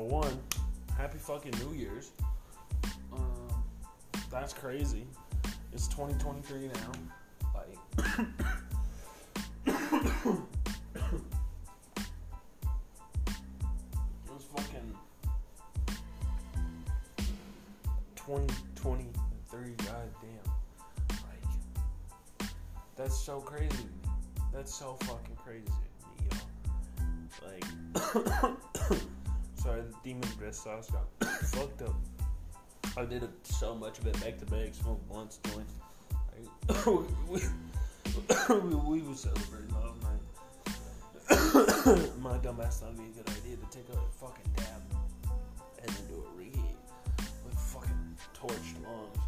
for 0.00 0.22
one, 0.22 0.38
happy 0.96 1.18
fucking 1.18 1.52
New 1.66 1.76
Year's. 1.76 2.12
Um, 3.12 3.64
that's 4.30 4.54
crazy. 4.54 5.06
It's 5.74 5.88
2023 5.88 6.68
now. 6.68 6.92
Like, 7.54 7.76
it 9.66 9.74
was 14.30 14.44
fucking 14.56 14.94
2023. 18.16 19.60
Goddamn. 19.76 20.04
Like, 21.10 22.48
that's 22.96 23.18
so 23.18 23.40
crazy. 23.40 23.68
That's 24.50 24.74
so 24.74 24.96
fucking 25.02 25.36
crazy. 25.36 25.66
Like, 27.44 27.64
sauce 30.60 30.90
got 30.90 31.06
fucked 31.44 31.80
up. 31.82 31.94
I 32.94 33.06
did 33.06 33.26
so 33.44 33.74
much 33.74 33.98
of 33.98 34.06
it 34.06 34.20
back 34.20 34.38
to 34.40 34.46
back, 34.46 34.74
smoked 34.74 35.08
joints. 35.08 35.38
Like, 36.68 36.86
we, 36.86 37.40
we, 38.50 38.74
we 38.74 39.00
was 39.08 39.20
celebrating 39.20 39.74
last 39.74 40.02
night. 40.02 40.20
My 42.20 42.36
dumb 42.38 42.60
ass 42.60 42.80
thought 42.80 42.92
it'd 42.92 42.98
be 42.98 43.04
a 43.04 43.22
good 43.22 43.32
idea 43.38 43.56
to 43.56 43.66
take 43.70 43.88
a 43.88 43.96
fucking 44.18 44.52
dab 44.56 44.82
and 45.82 45.88
then 45.88 46.06
do 46.08 46.22
a 46.28 46.38
reheat 46.38 46.76
with 47.46 47.58
fucking 47.58 48.18
torched 48.34 48.84
lungs. 48.84 49.19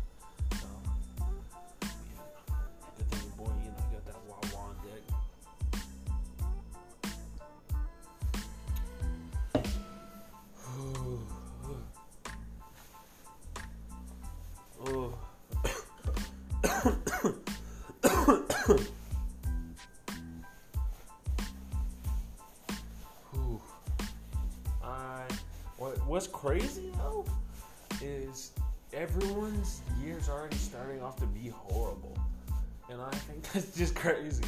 I 33.52 33.56
think 33.56 33.66
that's 33.66 33.76
just 33.76 33.94
crazy. 33.94 34.44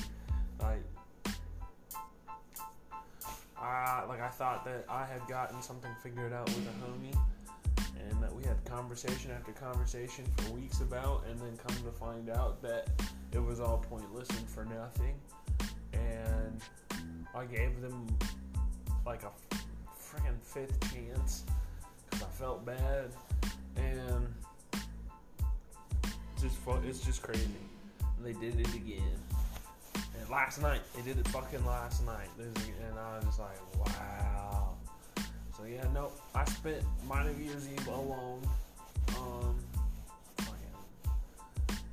Like, 0.63 0.83
I 3.61 4.03
like 4.09 4.23
I 4.23 4.31
thought 4.31 4.65
that 4.65 4.87
I 4.89 5.05
had 5.05 5.21
gotten 5.29 5.61
something 5.61 5.91
figured 6.03 6.33
out 6.33 6.47
with 6.47 6.67
a 6.67 6.87
homie, 6.87 7.15
and 8.09 8.23
that 8.23 8.35
we 8.35 8.43
had 8.45 8.65
conversation 8.65 9.31
after 9.31 9.53
conversation 9.53 10.25
for 10.39 10.55
weeks 10.55 10.81
about, 10.81 11.27
and 11.29 11.39
then 11.39 11.55
come 11.59 11.77
to 11.85 11.93
find 11.93 12.31
out 12.31 12.63
that 12.63 12.89
it 13.33 13.45
was 13.45 13.61
all 13.61 13.85
pointless 13.91 14.31
and 14.31 14.49
for 14.49 14.65
nothing, 14.65 15.17
and 15.93 16.63
I 17.35 17.45
gave 17.45 17.83
them 17.83 18.07
like 19.05 19.23
a 19.25 19.33
freaking 20.01 20.41
fifth 20.41 20.81
chance 20.95 21.45
because 22.09 22.27
I 22.27 22.31
felt 22.31 22.65
bad, 22.65 23.11
and 23.77 24.33
just 26.41 26.57
it's 26.87 27.01
just 27.01 27.21
crazy. 27.23 27.45
They 28.25 28.33
did 28.33 28.59
it 28.59 28.75
again. 28.75 29.19
And 30.19 30.31
last 30.31 30.63
night, 30.63 30.81
they 30.97 31.03
did 31.03 31.19
it 31.19 31.29
fucking 31.29 31.65
last 31.67 32.07
night. 32.07 32.29
And 32.39 32.99
I 32.99 33.17
was 33.17 33.27
just 33.27 33.39
like, 33.39 33.59
wow. 33.79 34.77
So 35.55 35.65
yeah, 35.65 35.85
no, 35.93 36.11
I 36.35 36.47
spent 36.47 36.83
my 37.07 37.23
New 37.23 37.45
Year's 37.45 37.69
Eve 37.69 37.87
alone. 37.87 38.41
Um, 39.19 39.59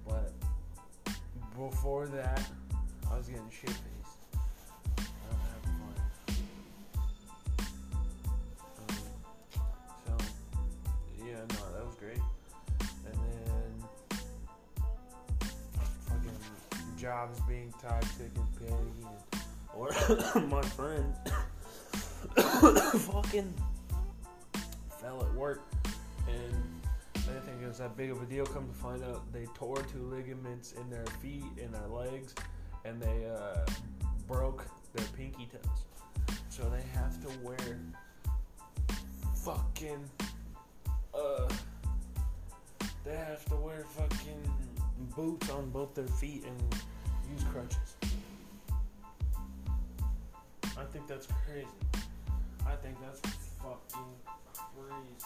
but 0.08 0.34
before 1.58 2.08
that, 2.08 2.42
I 3.12 3.18
was 3.18 3.28
getting 3.28 3.52
shit 3.52 3.76
jobs 17.02 17.40
being 17.48 17.74
toxic 17.82 18.30
and 18.36 18.60
petty, 18.60 19.42
or 19.76 19.90
my 20.48 20.62
friend 20.62 21.12
fucking 23.02 23.52
fell 25.02 25.24
at 25.24 25.34
work, 25.34 25.64
and 26.28 26.82
I 27.16 27.40
think 27.40 27.64
it 27.64 27.68
was 27.68 27.80
that 27.80 27.98
big 27.98 28.12
of 28.12 28.22
a 28.22 28.26
deal. 28.26 28.46
Come 28.46 28.68
to 28.68 28.74
find 28.74 29.04
out, 29.04 29.34
they 29.34 29.48
tore 29.56 29.78
two 29.78 30.04
ligaments 30.12 30.74
in 30.74 30.88
their 30.92 31.08
feet 31.24 31.44
and 31.60 31.74
their 31.74 31.88
legs, 31.88 32.36
and 32.86 33.02
they 33.02 33.26
uh, 33.26 33.66
broke 34.28 34.64
their 34.94 35.08
pinky 35.18 35.50
toes. 35.52 36.38
So 36.50 36.70
they 36.70 36.84
have 36.94 37.20
to 37.22 37.40
wear 37.40 37.58
fucking 39.44 40.08
uh 41.16 41.52
they 43.04 43.16
have 43.16 43.44
to 43.46 43.56
wear 43.56 43.86
fucking 43.98 44.71
boots 45.16 45.50
on 45.50 45.70
both 45.70 45.94
their 45.96 46.08
feet 46.08 46.44
and 46.46 46.76
use 47.32 47.44
crutches. 47.52 47.96
I 50.78 50.84
think 50.92 51.08
that's 51.08 51.28
crazy. 51.46 51.68
I 52.66 52.76
think 52.76 52.98
that's 53.02 53.20
fucking 53.62 54.16
crazy. 54.76 55.26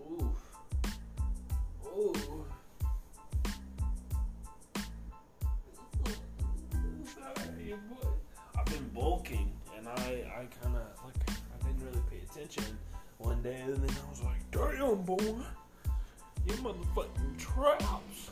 Ooh. 0.00 0.32
Ooh. 1.86 2.44
I've 8.56 8.64
been 8.66 8.88
bulking, 8.94 9.52
and 9.76 9.88
I, 9.88 9.92
I 10.00 10.46
kind 10.62 10.76
of 10.76 11.04
like 11.04 11.16
I 11.28 11.66
didn't 11.66 11.84
really 11.84 12.02
pay 12.10 12.20
attention 12.30 12.78
and 13.46 13.76
then 13.76 13.96
I 14.06 14.10
was 14.10 14.22
like, 14.22 14.50
"Damn, 14.50 15.02
boy, 15.02 15.36
you 16.46 16.54
motherfucking 16.54 17.38
traps!" 17.38 18.30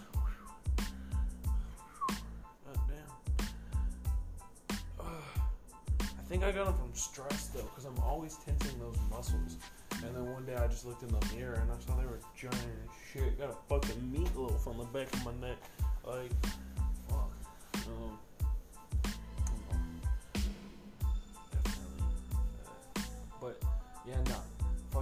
I 6.01 6.29
think 6.29 6.43
I 6.43 6.51
got 6.51 6.65
them 6.65 6.75
from 6.75 6.93
stress 6.93 7.47
though, 7.55 7.63
because 7.63 7.85
I'm 7.85 7.99
always 8.03 8.37
tensing 8.45 8.81
those 8.81 8.97
muscles. 9.09 9.57
And 9.93 10.15
then 10.15 10.33
one 10.33 10.45
day 10.45 10.57
I 10.57 10.67
just 10.67 10.85
looked 10.85 11.03
in 11.05 11.09
the 11.09 11.25
mirror 11.37 11.55
and 11.55 11.71
I 11.71 11.79
saw 11.79 11.97
they 11.97 12.05
were 12.05 12.19
giant 12.37 12.57
as 12.57 12.91
shit. 13.13 13.39
Got 13.39 13.51
a 13.51 13.57
fucking 13.69 14.03
meatloaf 14.13 14.67
on 14.67 14.77
the 14.79 14.85
back 14.87 15.13
of 15.15 15.25
my 15.25 15.33
neck. 15.47 15.57
Like, 16.05 16.33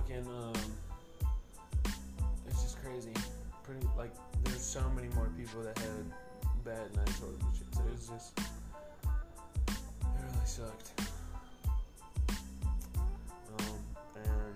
fucking 0.04 0.26
um, 0.28 0.52
it's 2.48 2.62
just 2.62 2.82
crazy. 2.82 3.12
Pretty 3.62 3.86
like 3.96 4.12
there's 4.44 4.60
so 4.60 4.82
many 4.94 5.08
more 5.14 5.30
people 5.36 5.62
that 5.62 5.78
had 5.78 6.12
bad 6.64 6.94
night. 6.96 7.08
So 7.20 7.26
it 7.26 7.92
was 7.92 8.08
just 8.08 8.38
it 8.38 9.74
really 10.20 10.46
sucked. 10.46 10.90
Um, 13.58 13.78
and 14.16 14.54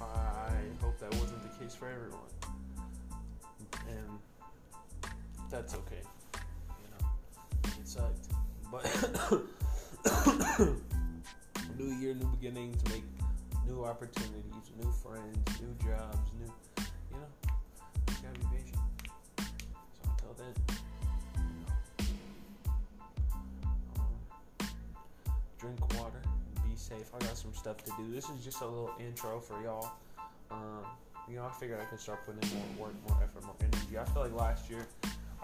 I 0.00 0.50
hope 0.80 0.98
that 1.00 1.12
wasn't 1.14 1.42
the 1.42 1.58
case 1.58 1.74
for 1.74 1.88
everyone. 1.88 2.20
And 3.88 4.18
that's 5.50 5.74
okay. 5.74 6.02
You 6.68 6.88
know, 6.92 7.06
it 7.64 7.88
sucked. 7.88 8.28
But 8.70 8.84
new 11.78 11.94
year, 11.96 12.14
new 12.14 12.26
beginnings, 12.26 12.82
make 12.90 13.02
new 13.66 13.84
opportunities, 13.84 14.70
new 14.80 14.90
friends, 14.92 15.60
new 15.60 15.74
jobs, 15.88 16.30
new, 16.38 16.52
you 17.10 17.18
know, 17.18 17.28
you 18.08 18.14
gotta 18.22 18.38
be 18.38 18.46
patient. 18.56 18.82
So 19.38 20.10
until 20.10 20.34
then, 20.38 20.54
um, 23.98 24.68
drink 25.58 25.80
water, 25.98 26.22
be 26.64 26.76
safe. 26.76 27.10
I 27.14 27.18
got 27.18 27.36
some 27.36 27.54
stuff 27.54 27.78
to 27.84 27.92
do. 27.98 28.12
This 28.12 28.28
is 28.28 28.44
just 28.44 28.60
a 28.60 28.66
little 28.66 28.92
intro 29.00 29.40
for 29.40 29.60
y'all. 29.62 29.92
Um, 30.50 30.84
you 31.28 31.36
know, 31.36 31.44
I 31.44 31.50
figured 31.58 31.80
I 31.80 31.84
could 31.86 31.98
start 32.00 32.24
putting 32.24 32.42
in 32.48 32.76
more 32.76 32.86
work, 32.86 32.94
more 33.08 33.18
effort, 33.22 33.44
more 33.44 33.56
energy. 33.60 33.98
I 33.98 34.04
feel 34.04 34.22
like 34.22 34.34
last 34.34 34.70
year, 34.70 34.86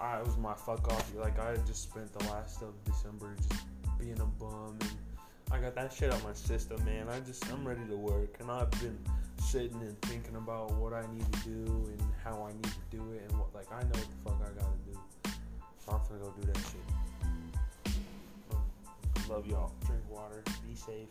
I 0.01 0.21
was 0.23 0.37
my 0.37 0.55
fuck 0.55 0.89
off. 0.89 1.13
Like 1.17 1.39
I 1.41 1.57
just 1.67 1.83
spent 1.83 2.13
the 2.13 2.25
last 2.31 2.63
of 2.63 2.73
December 2.85 3.35
just 3.49 3.65
being 3.99 4.21
a 4.21 4.25
bum, 4.25 4.77
and 4.81 4.91
I 5.53 5.59
got 5.59 5.75
that 5.75 5.93
shit 5.93 6.11
out 6.11 6.25
my 6.25 6.33
system, 6.33 6.83
man. 6.87 7.09
I 7.11 7.21
just 7.21 7.45
I'm 7.53 7.67
ready 7.69 7.85
to 7.91 7.97
work, 7.97 8.37
and 8.41 8.51
I've 8.51 8.71
been 8.73 8.99
sitting 9.39 9.81
and 9.83 10.01
thinking 10.03 10.37
about 10.37 10.73
what 10.73 10.95
I 10.95 11.03
need 11.13 11.31
to 11.31 11.39
do 11.41 11.91
and 11.91 12.03
how 12.25 12.49
I 12.49 12.53
need 12.53 12.65
to 12.65 12.97
do 12.97 13.13
it, 13.13 13.23
and 13.29 13.39
what 13.39 13.55
like 13.55 13.71
I 13.71 13.83
know 13.83 13.91
what 13.91 14.09
the 14.09 14.17
fuck 14.25 14.41
I 14.41 14.51
gotta 14.59 14.79
do. 14.91 14.99
So 15.85 15.93
I'm 15.93 16.01
gonna 16.09 16.21
go 16.25 16.33
do 16.41 16.47
that 16.47 16.57
shit. 16.57 16.81
Love 19.29 19.47
y'all. 19.47 19.73
Drink 19.85 20.03
water. 20.11 20.43
Be 20.67 20.75
safe. 20.75 21.09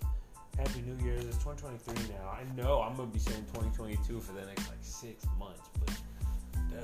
Happy 0.57 0.81
New 0.81 0.97
Year's. 1.05 1.25
It's 1.25 1.37
2023 1.37 2.15
now. 2.15 2.29
I 2.29 2.43
know 2.59 2.81
I'm 2.81 2.95
gonna 2.95 3.09
be 3.09 3.19
saying 3.19 3.45
2022 3.53 4.19
for 4.19 4.33
the 4.33 4.45
next 4.45 4.67
like 4.69 4.79
six 4.81 5.23
months, 5.37 5.69
but 5.85 5.93
damn. 6.71 6.81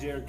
Jared 0.00 0.26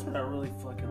That's 0.00 0.14
what 0.14 0.16
I 0.16 0.26
really 0.26 0.50
fucking 0.62 0.89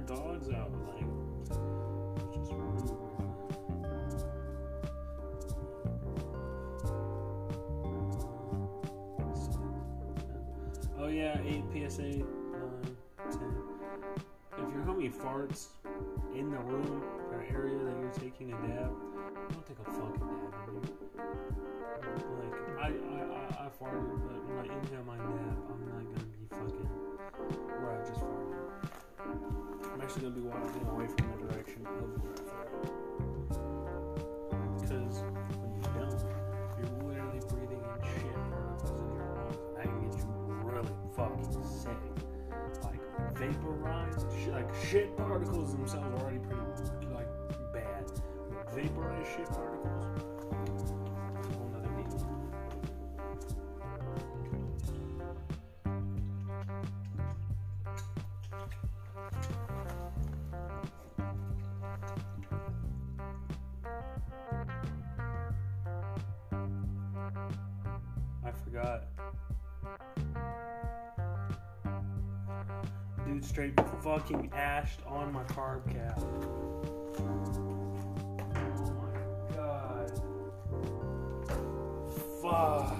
your 0.00 0.16
dogs 0.16 0.48
out. 0.50 0.70
Like, 0.88 1.04
Oh 10.98 11.08
yeah, 11.08 11.40
8 11.42 11.64
PSA 11.72 12.02
9, 12.02 12.26
10. 13.30 13.54
If 14.52 14.74
your 14.74 14.84
homie 14.84 15.12
farts 15.12 15.68
in 16.34 16.50
the 16.50 16.58
room 16.58 17.02
or 17.32 17.42
area 17.48 17.78
that 17.84 17.96
you're 17.98 18.10
taking 18.10 18.52
a 18.52 18.56
dab, 18.68 18.92
don't 19.50 19.66
take 19.66 19.78
a 19.78 19.84
fucking 19.84 20.20
dab 20.20 20.68
in 20.68 20.82
here. 20.82 21.00
Like, 22.38 22.54
I, 22.78 22.86
I, 22.86 23.22
I, 23.32 23.66
I 23.66 23.68
farted, 23.82 24.20
but 24.22 24.38
when 24.46 24.58
I 24.58 24.64
inhale 24.64 25.04
my 25.04 25.16
nap, 25.16 25.58
I'm 25.70 25.80
not 25.88 26.04
gonna 26.04 26.26
be 26.26 26.46
fucking 26.50 26.90
where 27.80 27.92
I 27.92 28.06
just 28.06 28.20
farted. 28.20 28.99
I'm 29.26 30.00
actually 30.00 30.22
gonna 30.22 30.34
be 30.34 30.40
walking 30.40 30.88
away 30.88 31.06
from 31.06 31.28
the 31.30 31.36
direction 31.52 31.86
of 31.86 31.92
where 31.92 32.40
Because 34.80 35.16
when 35.60 35.70
you 35.76 35.82
don't, 35.92 36.24
you're 36.78 36.92
literally 37.04 37.40
breathing 37.48 37.82
in 37.84 38.00
shit 38.00 38.32
particles 38.48 39.00
in 39.00 39.08
your 39.12 39.28
lungs. 39.36 39.58
That 39.76 39.84
can 39.84 40.00
get 40.00 40.16
you 40.16 40.24
really 40.64 40.94
fucking 41.14 41.52
sick. 41.64 42.00
Like 42.82 43.02
vaporized 43.36 44.24
shit, 44.42 44.52
like 44.54 44.74
shit 44.88 45.16
particles 45.16 45.72
themselves 45.72 46.06
are 46.06 46.22
already 46.22 46.38
pretty 46.38 46.62
like 47.12 47.28
bad. 47.74 48.04
Vaporized 48.74 49.28
shit 49.36 49.48
particles. 49.50 50.06
Another 51.68 51.92
deal. 52.02 52.24
forgot. 68.70 69.04
Dude, 73.26 73.44
straight 73.44 73.74
fucking 74.02 74.50
ashed 74.54 75.00
on 75.06 75.32
my 75.32 75.42
carb 75.44 75.90
cap. 75.92 76.20
Oh 76.20 77.24
my 79.00 79.10
god. 79.56 80.10
Fuck. 82.40 82.96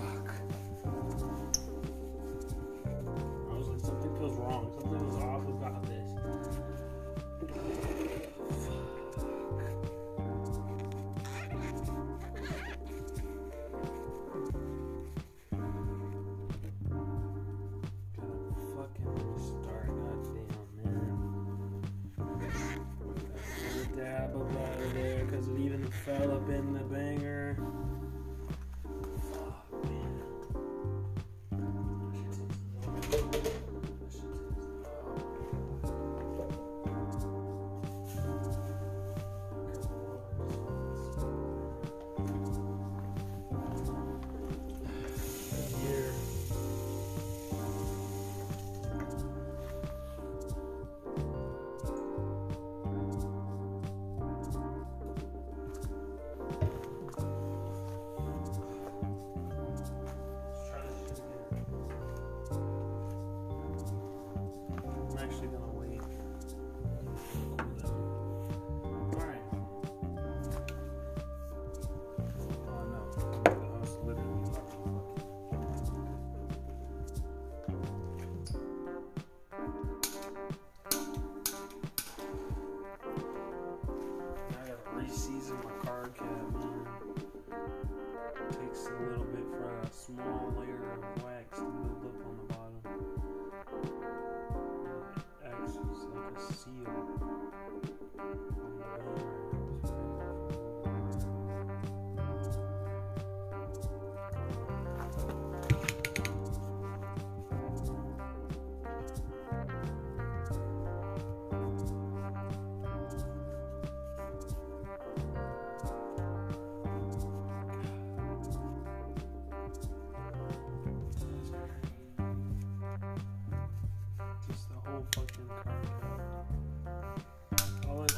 I 3.48 3.54
was 3.54 3.68
like, 3.68 3.80
something 3.80 4.16
feels 4.16 4.36
wrong. 4.38 4.72
Something 4.80 5.06
was 5.06 5.16
off 5.16 5.46
about 5.48 5.82
this. 5.86 6.10
fell 25.90 26.32
up 26.32 26.48
in 26.48 26.72
the 26.72 26.80
banger. 26.80 27.56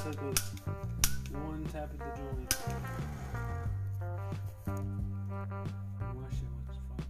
took 0.02 0.20
a 0.20 0.34
one 1.38 1.64
tap 1.72 1.88
at 1.92 1.98
the 1.98 2.04
joint. 2.20 2.56
My 6.00 6.28
shit 6.28 6.50
was 6.66 6.78
fucking. 6.88 7.06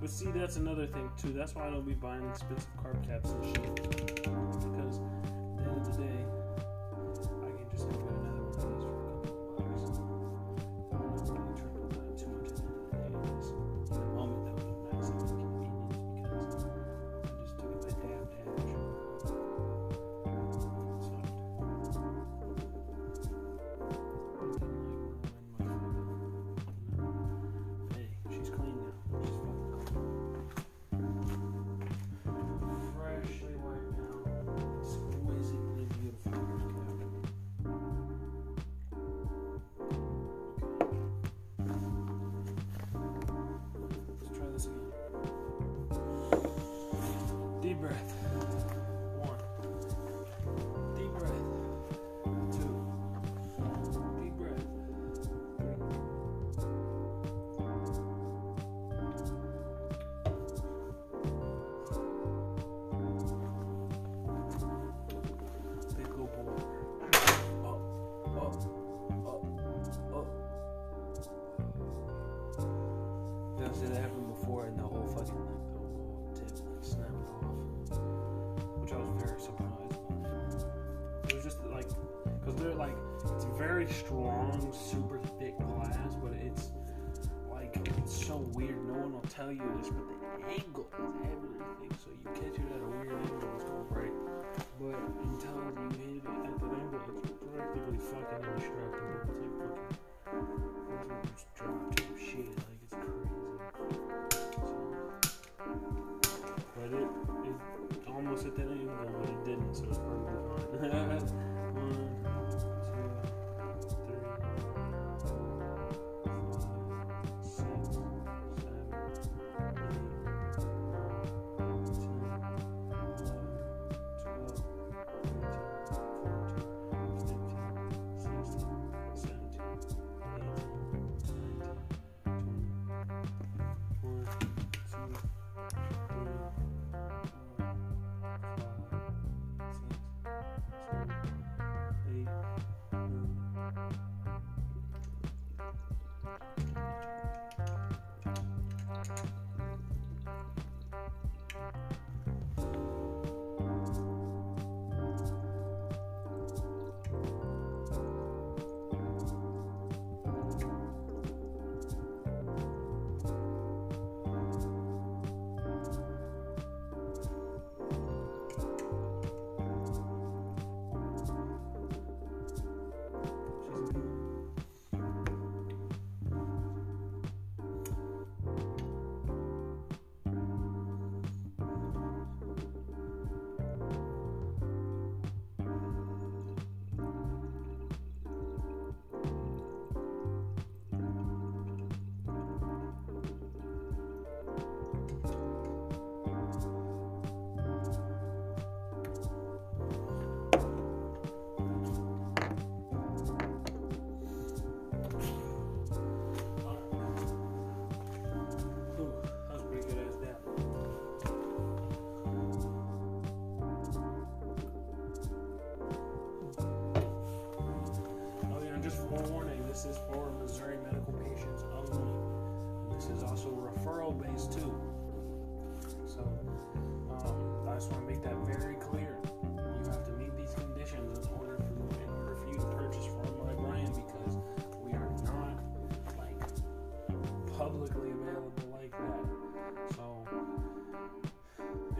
But 0.00 0.10
see, 0.10 0.30
that's 0.30 0.56
another 0.56 0.86
thing 0.86 1.10
too. 1.20 1.32
That's 1.32 1.56
why 1.56 1.66
I 1.66 1.70
don't 1.70 1.84
be 1.84 1.94
buying 1.94 2.24
expensive 2.28 2.68
carb 2.76 3.04
caps 3.04 3.30
and 3.30 3.44
shit. 3.46 3.74
Because 3.82 5.00
at 5.00 5.56
the 5.56 5.64
end 5.64 5.76
of 5.76 5.96
the 5.96 6.02
day. 6.04 6.43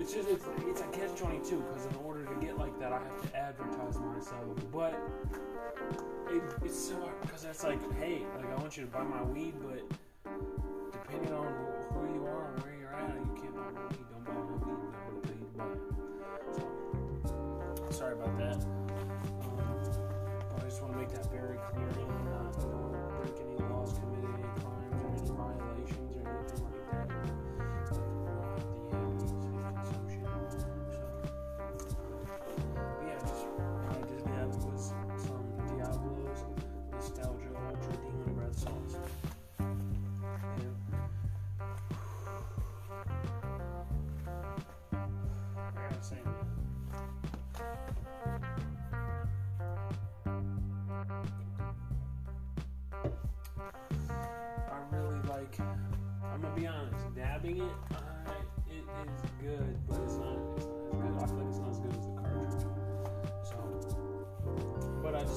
it's 0.05 0.13
just 0.13 0.29
it's, 0.29 0.45
it's 0.67 0.81
a 0.83 0.87
catch 0.89 1.17
twenty 1.19 1.39
two 1.39 1.65
because 1.69 1.87
in 1.87 1.95
order 2.05 2.27
to 2.27 2.35
get 2.35 2.59
like 2.59 2.79
that, 2.79 2.93
I 2.93 2.99
have 2.99 3.23
to 3.23 3.37
advertise 3.37 3.99
myself. 3.99 4.59
But 4.71 5.01
it, 6.29 6.43
it's 6.63 6.79
so 6.79 7.11
because 7.23 7.43
that's 7.43 7.65
like, 7.65 7.81
hey, 7.95 8.23
like 8.37 8.51
I 8.53 8.55
want 8.57 8.77
you 8.77 8.85
to 8.85 8.91
buy 8.91 9.03
my 9.03 9.23
weed, 9.23 9.55
but 9.63 9.81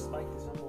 spike 0.08 0.26
is 0.34 0.46
on 0.48 0.56
the 0.56 0.67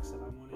products 0.00 0.10
that 0.12 0.20
I 0.20 0.24
want 0.24 0.49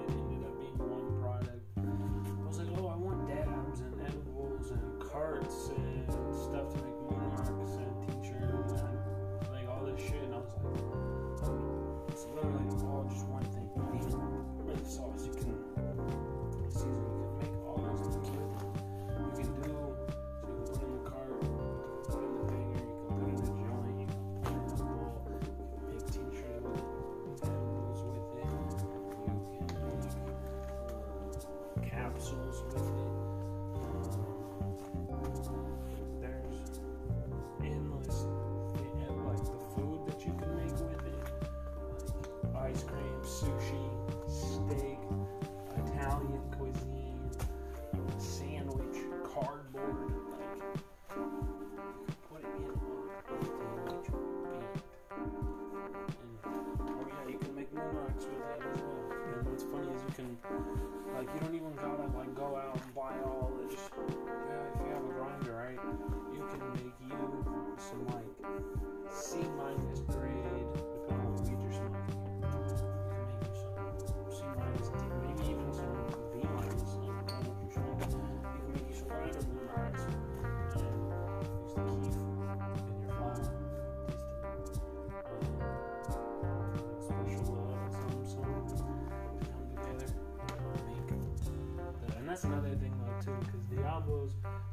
that's 92.35 92.43
another 92.43 92.75
thing 92.75 92.93
though 92.99 93.25
too, 93.25 93.37
because 93.45 93.65
the 93.67 93.81
elbows 93.87 94.31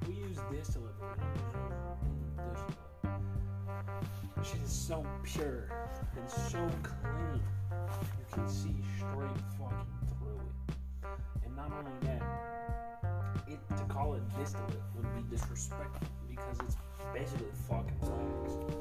we 0.09 0.15
use 0.15 0.37
distillate 0.51 0.97
for 0.99 1.15
distillate. 2.51 2.77
Shit 4.45 4.63
is 4.63 4.73
so 4.73 5.07
pure 5.23 5.69
and 6.17 6.29
so 6.29 6.69
clean. 6.83 7.41
You 7.71 8.27
can 8.33 8.49
see 8.49 8.75
straight 8.99 9.39
fucking 9.57 9.95
through 10.19 10.41
it. 10.41 11.15
And 11.45 11.55
not 11.55 11.71
only 11.71 11.93
that, 12.03 12.23
it 13.47 13.61
to 13.77 13.85
call 13.85 14.15
it 14.15 14.23
distillate 14.37 14.83
would 14.97 15.15
be 15.15 15.37
disrespectful 15.37 16.09
because 16.29 16.59
it's 16.67 16.77
basically 17.15 17.47
fucking 17.69 18.01
wax. 18.01 18.72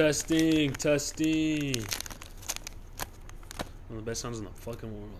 Testing, 0.00 0.72
testing. 0.72 1.74
One 3.88 3.90
of 3.90 3.96
the 3.96 4.02
best 4.02 4.22
sounds 4.22 4.38
in 4.38 4.44
the 4.44 4.50
fucking 4.50 4.90
world. 4.90 5.10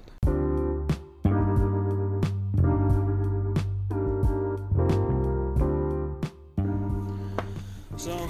So, 7.99 8.27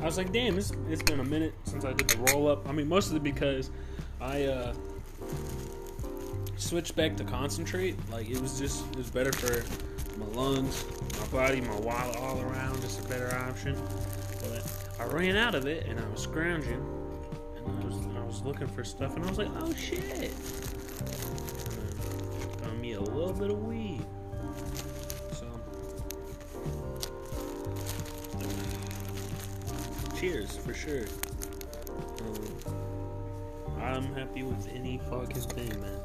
I 0.00 0.06
was 0.06 0.16
like, 0.16 0.32
damn, 0.32 0.56
it's, 0.56 0.72
it's 0.88 1.02
been 1.02 1.20
a 1.20 1.24
minute 1.24 1.52
since 1.64 1.84
I 1.84 1.92
did 1.92 2.08
the 2.08 2.32
roll 2.32 2.48
up. 2.48 2.66
I 2.66 2.72
mean, 2.72 2.88
mostly 2.88 3.18
because 3.18 3.70
I 4.22 4.44
uh, 4.44 4.74
switched 6.56 6.96
back 6.96 7.14
to 7.18 7.24
concentrate. 7.24 7.94
Like, 8.10 8.30
it 8.30 8.40
was 8.40 8.58
just, 8.58 8.90
it 8.92 8.96
was 8.96 9.10
better 9.10 9.32
for 9.32 9.62
my 10.18 10.24
lungs, 10.34 10.86
my 11.20 11.26
body, 11.26 11.60
my 11.60 11.78
wallet 11.80 12.16
all 12.16 12.40
around, 12.40 12.80
just 12.80 13.04
a 13.04 13.08
better 13.10 13.34
option 13.34 13.76
ran 15.04 15.36
out 15.36 15.54
of 15.54 15.66
it 15.66 15.86
and 15.86 16.00
I 16.00 16.08
was 16.08 16.22
scrounging 16.22 16.84
and 17.56 17.82
I 17.82 17.86
was 17.86 18.06
I 18.16 18.24
was 18.24 18.42
looking 18.42 18.66
for 18.68 18.82
stuff 18.84 19.14
and 19.16 19.24
I 19.24 19.28
was 19.28 19.38
like, 19.38 19.50
oh 19.56 19.72
shit. 19.74 20.02
Then 20.10 20.30
found 22.62 22.80
me 22.80 22.92
a 22.94 23.00
little 23.00 23.32
bit 23.32 23.50
of 23.50 23.62
weed. 23.62 24.04
So 25.32 25.46
cheers 30.18 30.56
for 30.56 30.74
sure. 30.74 31.04
Um, 32.20 32.76
I'm 33.80 34.14
happy 34.14 34.42
with 34.42 34.68
any 34.74 34.98
fucking 35.10 35.42
thing, 35.42 35.80
man. 35.80 36.00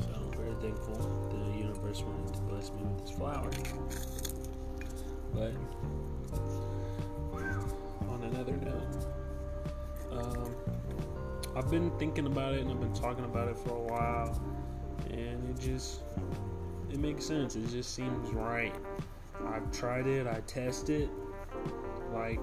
So 0.00 0.06
I'm 0.14 0.30
very 0.32 0.54
thankful 0.60 0.94
the 1.30 1.58
universe 1.58 2.02
wanted 2.02 2.34
to 2.34 2.40
bless 2.42 2.70
me 2.72 2.82
with 2.82 3.00
this 3.06 3.10
flower. 3.16 3.50
But 5.34 5.52
another 8.48 8.70
note, 8.70 9.06
um, 10.12 10.56
I've 11.56 11.70
been 11.70 11.90
thinking 11.98 12.26
about 12.26 12.54
it 12.54 12.60
and 12.60 12.70
I've 12.70 12.80
been 12.80 12.94
talking 12.94 13.24
about 13.24 13.48
it 13.48 13.56
for 13.56 13.70
a 13.70 13.82
while, 13.82 14.40
and 15.10 15.50
it 15.50 15.60
just 15.60 16.00
it 16.90 16.98
makes 16.98 17.24
sense. 17.24 17.56
It 17.56 17.68
just 17.70 17.94
seems 17.94 18.30
right. 18.30 18.74
I've 19.46 19.70
tried 19.70 20.06
it. 20.06 20.26
I 20.26 20.40
tested. 20.46 21.10
Like, 22.12 22.40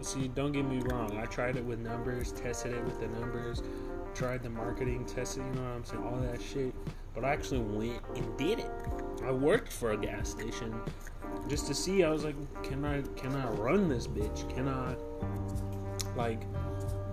see, 0.00 0.28
don't 0.28 0.52
get 0.52 0.66
me 0.66 0.80
wrong. 0.80 1.16
I 1.18 1.26
tried 1.26 1.56
it 1.56 1.64
with 1.64 1.78
numbers, 1.80 2.32
tested 2.32 2.74
it 2.74 2.84
with 2.84 3.00
the 3.00 3.08
numbers, 3.20 3.62
tried 4.14 4.42
the 4.42 4.50
marketing, 4.50 5.04
tested. 5.06 5.44
You 5.46 5.60
know 5.60 5.62
what 5.62 5.76
I'm 5.76 5.84
saying? 5.84 6.02
All 6.02 6.16
that 6.16 6.42
shit. 6.42 6.74
But 7.14 7.24
I 7.24 7.32
actually 7.32 7.60
went 7.60 8.02
and 8.16 8.36
did 8.36 8.58
it. 8.58 8.70
I 9.24 9.30
worked 9.30 9.72
for 9.72 9.92
a 9.92 9.96
gas 9.96 10.28
station 10.28 10.74
just 11.48 11.66
to 11.66 11.74
see. 11.74 12.02
I 12.02 12.10
was 12.10 12.24
like, 12.24 12.36
can 12.62 12.84
I 12.84 13.02
can 13.16 13.34
I 13.34 13.48
run 13.50 13.88
this 13.88 14.06
bitch? 14.06 14.48
Can 14.54 14.68
I 14.68 14.94
like 16.16 16.42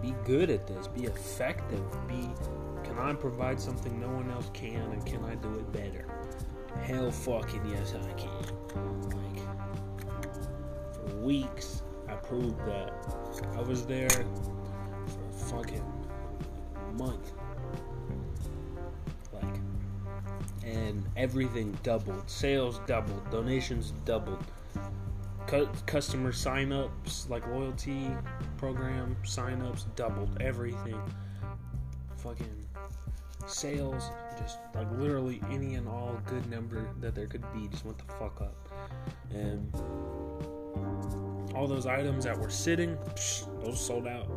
be 0.01 0.13
good 0.25 0.49
at 0.49 0.67
this? 0.67 0.87
Be 0.87 1.05
effective? 1.05 1.83
Be 2.07 2.29
can 2.83 2.97
I 2.97 3.13
provide 3.13 3.59
something 3.59 3.99
no 3.99 4.09
one 4.09 4.29
else 4.31 4.49
can? 4.53 4.75
And 4.75 5.05
can 5.05 5.23
I 5.25 5.35
do 5.35 5.53
it 5.53 5.71
better? 5.71 6.05
Hell 6.81 7.11
fucking 7.11 7.65
yes, 7.69 7.93
I 7.93 8.13
can. 8.13 9.09
Like 9.09 9.43
for 10.93 11.15
weeks, 11.17 11.81
I 12.07 12.13
proved 12.13 12.59
that. 12.65 12.93
I 13.55 13.61
was 13.61 13.85
there 13.85 14.09
for 14.09 14.21
a 14.21 15.33
fucking 15.33 15.83
month. 16.97 17.33
And 20.71 21.03
everything 21.17 21.77
doubled. 21.83 22.29
Sales 22.29 22.79
doubled, 22.87 23.29
donations 23.29 23.91
doubled, 24.05 24.43
Cu- 25.47 25.67
customer 25.85 26.31
sign-ups, 26.31 27.27
like 27.29 27.45
loyalty 27.47 28.07
program 28.57 29.15
sign-ups 29.23 29.87
doubled. 29.95 30.29
Everything, 30.39 30.99
fucking 32.17 32.65
sales, 33.47 34.11
just 34.39 34.59
like 34.75 34.89
literally 34.93 35.41
any 35.49 35.75
and 35.75 35.87
all 35.87 36.19
good 36.25 36.49
number 36.49 36.87
that 36.99 37.15
there 37.15 37.27
could 37.27 37.43
be, 37.53 37.67
just 37.67 37.85
went 37.85 37.97
the 37.97 38.13
fuck 38.13 38.39
up, 38.41 38.69
and 39.31 39.73
all 41.55 41.67
those 41.67 41.85
items 41.85 42.23
that 42.23 42.37
were 42.37 42.49
sitting, 42.49 42.95
psh, 43.15 43.63
those 43.63 43.83
sold 43.83 44.07
out. 44.07 44.27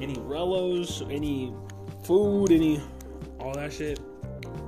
Any 0.00 0.14
relos, 0.14 1.02
any 1.12 1.52
food, 2.04 2.50
any 2.50 2.80
all 3.38 3.54
that 3.54 3.72
shit 3.72 4.00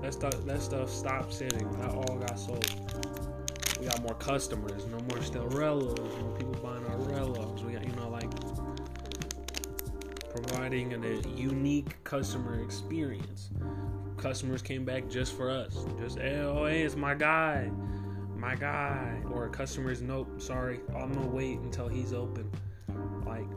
that 0.05 0.13
stuff 0.13 0.45
that 0.45 0.61
stuff 0.61 0.91
stopped 0.91 1.33
sitting. 1.33 1.71
That 1.81 1.91
all 1.91 2.19
got 2.19 2.39
sold. 2.39 2.69
We 3.81 3.87
got 3.87 4.03
more 4.03 4.15
customers, 4.15 4.85
no 4.87 4.99
more 4.99 5.19
Stellarellos, 5.19 6.21
more 6.21 6.37
people 6.37 6.55
buying 6.63 6.85
our 6.85 6.99
Rellos. 6.99 7.65
We 7.65 7.73
got 7.73 7.87
you 7.87 7.93
know 7.95 8.11
like 8.11 8.31
providing 10.31 10.93
a 10.93 11.29
unique 11.29 12.03
customer 12.05 12.63
experience. 12.63 13.49
Customers 14.19 14.61
came 14.61 14.85
back 14.85 15.09
just 15.09 15.35
for 15.35 15.51
us. 15.51 15.87
Just 15.99 16.19
hey, 16.19 16.39
oh 16.41 16.67
hey, 16.67 16.83
it's 16.83 16.97
my 16.97 17.15
guy, 17.15 17.71
my 18.37 18.55
guy. 18.57 19.23
Or 19.31 19.49
customers, 19.49 20.03
nope, 20.03 20.29
sorry, 20.39 20.81
I'm 20.95 21.13
gonna 21.15 21.27
wait 21.29 21.61
until 21.61 21.89
he's 21.89 22.13
open. 22.13 22.51
Like 23.25 23.49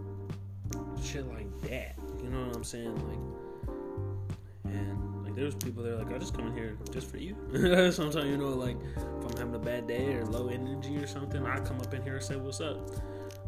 shit 1.04 1.28
like 1.28 1.62
that. 1.64 1.96
You 2.24 2.30
know 2.30 2.48
what 2.48 2.56
I'm 2.56 2.64
saying? 2.64 2.96
Like 2.96 4.74
and 4.74 5.07
there's 5.38 5.54
people 5.54 5.84
that 5.84 5.94
are 5.94 6.04
like, 6.04 6.12
I 6.12 6.18
just 6.18 6.36
come 6.36 6.48
in 6.48 6.54
here 6.56 6.76
just 6.92 7.12
for 7.12 7.18
you. 7.18 7.36
Sometimes 7.92 8.26
you 8.26 8.38
know, 8.38 8.50
like 8.50 8.76
if 8.96 9.32
I'm 9.32 9.38
having 9.38 9.54
a 9.54 9.60
bad 9.60 9.86
day 9.86 10.16
or 10.16 10.26
low 10.26 10.48
energy 10.48 10.98
or 10.98 11.06
something, 11.06 11.46
I 11.46 11.60
come 11.60 11.80
up 11.80 11.94
in 11.94 12.02
here 12.02 12.16
and 12.16 12.24
say 12.24 12.38
what's 12.38 12.60
up. 12.60 12.90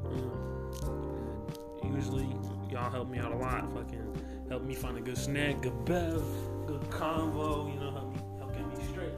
Um, 0.05 1.47
usually 1.91 2.27
y'all 2.69 2.91
help 2.91 3.09
me 3.09 3.17
out 3.17 3.31
a 3.31 3.35
lot. 3.35 3.73
Fucking 3.73 4.45
help 4.49 4.61
me 4.63 4.75
find 4.75 4.99
a 4.99 5.01
good 5.01 5.17
snack, 5.17 5.61
good 5.61 5.83
bev, 5.85 6.21
good 6.67 6.81
convo. 6.91 7.73
You 7.73 7.79
know, 7.79 7.91
help 7.91 8.13
me 8.13 8.19
help 8.37 8.53
get 8.53 8.67
me 8.67 8.85
straight. 8.91 9.09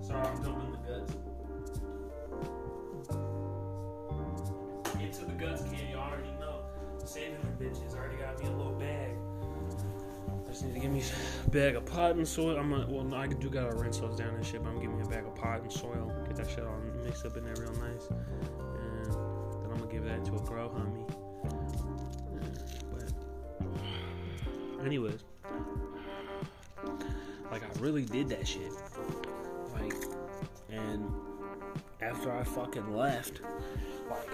Sorry, 0.00 0.26
I'm 0.26 0.42
jumping 0.42 0.65
Already 7.94 8.16
got 8.16 8.38
me 8.42 8.48
a 8.48 8.52
little 8.52 8.72
bag. 8.72 9.16
I 10.44 10.48
just 10.50 10.64
need 10.64 10.74
to 10.74 10.80
give 10.80 10.90
me 10.90 11.02
a 11.46 11.50
bag 11.50 11.76
of 11.76 11.84
pot 11.86 12.16
and 12.16 12.26
soil. 12.26 12.58
I'm 12.58 12.70
gonna, 12.70 12.86
well, 12.88 13.04
no, 13.04 13.16
I 13.16 13.26
do 13.26 13.50
gotta 13.50 13.74
rinse 13.76 13.98
those 13.98 14.16
down 14.16 14.34
and 14.34 14.44
shit, 14.44 14.62
but 14.62 14.70
I'm 14.70 14.76
gonna 14.76 14.88
me 14.96 15.02
a 15.02 15.08
bag 15.08 15.24
of 15.26 15.34
pot 15.34 15.62
and 15.62 15.72
soil. 15.72 16.12
Get 16.26 16.36
that 16.36 16.48
shit 16.48 16.64
all 16.64 16.78
mixed 17.04 17.26
up 17.26 17.36
in 17.36 17.44
there 17.44 17.54
real 17.58 17.72
nice. 17.72 18.08
And 18.08 19.12
then 19.62 19.70
I'm 19.70 19.78
gonna 19.78 19.92
give 19.92 20.04
that 20.04 20.24
to 20.26 20.34
a 20.34 20.40
grow 20.40 20.68
homie. 20.68 21.06
But, 24.78 24.84
anyways, 24.84 25.24
like 27.50 27.62
I 27.62 27.68
really 27.80 28.04
did 28.04 28.28
that 28.30 28.46
shit. 28.46 28.72
Like, 29.72 29.94
and 30.70 31.10
after 32.00 32.32
I 32.32 32.44
fucking 32.44 32.94
left, 32.94 33.40
like, 34.08 34.30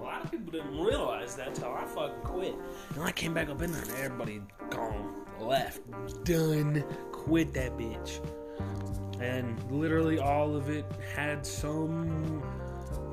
A 0.00 0.02
lot 0.02 0.24
of 0.24 0.30
people 0.30 0.52
didn't 0.52 0.78
realize 0.78 1.36
that 1.36 1.54
till 1.54 1.72
I 1.72 1.84
fucking 1.84 2.22
quit. 2.22 2.54
And 2.94 3.04
I 3.04 3.12
came 3.12 3.34
back 3.34 3.48
up 3.48 3.62
in 3.62 3.72
there, 3.72 3.82
and 3.82 3.90
everybody 3.92 4.42
gone, 4.70 5.24
left, 5.40 5.80
done, 6.24 6.84
quit 7.12 7.52
that 7.54 7.76
bitch. 7.76 8.20
And 9.20 9.60
literally 9.70 10.18
all 10.18 10.54
of 10.54 10.70
it 10.70 10.84
had 11.14 11.44
some, 11.44 12.42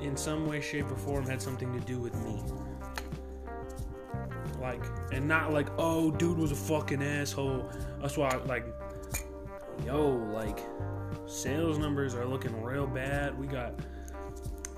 in 0.00 0.16
some 0.16 0.46
way, 0.46 0.60
shape, 0.60 0.90
or 0.90 0.96
form, 0.96 1.26
had 1.26 1.42
something 1.42 1.72
to 1.72 1.80
do 1.80 1.98
with 1.98 2.14
me. 2.24 2.42
Like, 4.60 4.82
and 5.12 5.28
not 5.28 5.52
like, 5.52 5.68
oh, 5.78 6.10
dude 6.10 6.38
was 6.38 6.52
a 6.52 6.56
fucking 6.56 7.02
asshole. 7.02 7.68
That's 8.00 8.16
why, 8.16 8.28
I, 8.28 8.36
like, 8.44 8.66
yo, 9.84 10.08
like, 10.32 10.60
sales 11.26 11.78
numbers 11.78 12.14
are 12.14 12.24
looking 12.24 12.62
real 12.62 12.86
bad. 12.86 13.38
We 13.38 13.46
got 13.46 13.74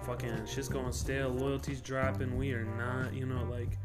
fucking 0.08 0.46
shit's 0.46 0.70
going 0.70 0.90
stale, 0.90 1.28
loyalty's 1.28 1.82
dropping. 1.82 2.38
We 2.38 2.52
are 2.52 2.64
not, 2.64 3.12
you 3.12 3.26
know, 3.26 3.46
like 3.50 3.76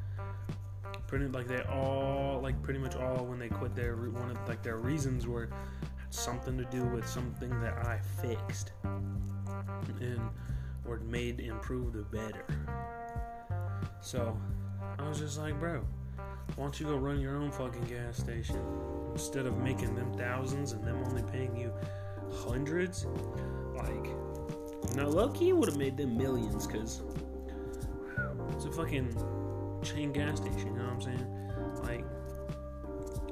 pretty 1.05 1.27
like 1.27 1.47
they 1.49 1.61
all 1.63 2.39
like 2.41 2.61
pretty 2.63 2.79
much 2.79 2.95
all 2.95 3.25
when 3.25 3.37
they 3.39 3.49
quit 3.49 3.75
their 3.75 3.95
one 3.97 4.31
of 4.31 4.47
like 4.47 4.63
their 4.63 4.77
reasons 4.77 5.27
were 5.27 5.49
something 6.11 6.57
to 6.57 6.63
do 6.65 6.85
with 6.85 7.05
something 7.05 7.49
that 7.59 7.73
I 7.85 7.99
fixed 8.21 8.71
and 8.83 10.21
or 10.87 10.99
made 10.99 11.41
improve 11.41 11.91
the 11.91 12.03
better. 12.03 12.45
So 13.99 14.37
I 14.97 15.09
was 15.09 15.19
just 15.19 15.37
like, 15.37 15.59
bro, 15.59 15.85
why 16.55 16.63
don't 16.63 16.79
you 16.79 16.85
go 16.85 16.95
run 16.95 17.19
your 17.19 17.35
own 17.35 17.51
fucking 17.51 17.83
gas 17.83 18.17
station 18.17 18.61
instead 19.11 19.45
of 19.45 19.57
making 19.57 19.93
them 19.93 20.13
thousands 20.13 20.71
and 20.71 20.85
them 20.87 21.03
only 21.05 21.23
paying 21.23 21.53
you 21.57 21.73
hundreds? 22.45 23.05
Like, 23.75 24.07
now 24.95 25.07
Loki 25.07 25.53
would 25.53 25.69
have 25.69 25.77
made 25.77 25.97
them 25.97 26.17
millions 26.17 26.67
because 26.67 27.01
it's 28.49 28.65
a 28.65 28.71
fucking 28.71 29.15
chain 29.83 30.11
gas 30.11 30.37
station. 30.37 30.67
You 30.67 30.73
know 30.73 30.83
what 30.83 30.93
I'm 30.93 31.01
saying? 31.01 31.27
Like, 31.83 32.05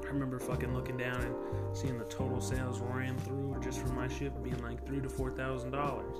I 0.02 0.06
remember 0.06 0.38
fucking 0.38 0.74
looking 0.74 0.96
down 0.96 1.20
and 1.20 1.76
seeing 1.76 1.98
the 1.98 2.04
total 2.04 2.40
sales 2.40 2.80
ran 2.80 3.16
through 3.18 3.56
just 3.62 3.80
from 3.80 3.94
my 3.94 4.08
ship 4.08 4.32
being 4.42 4.60
like 4.62 4.84
three 4.86 5.00
to 5.00 5.08
four 5.08 5.30
thousand 5.30 5.70
dollars. 5.70 6.16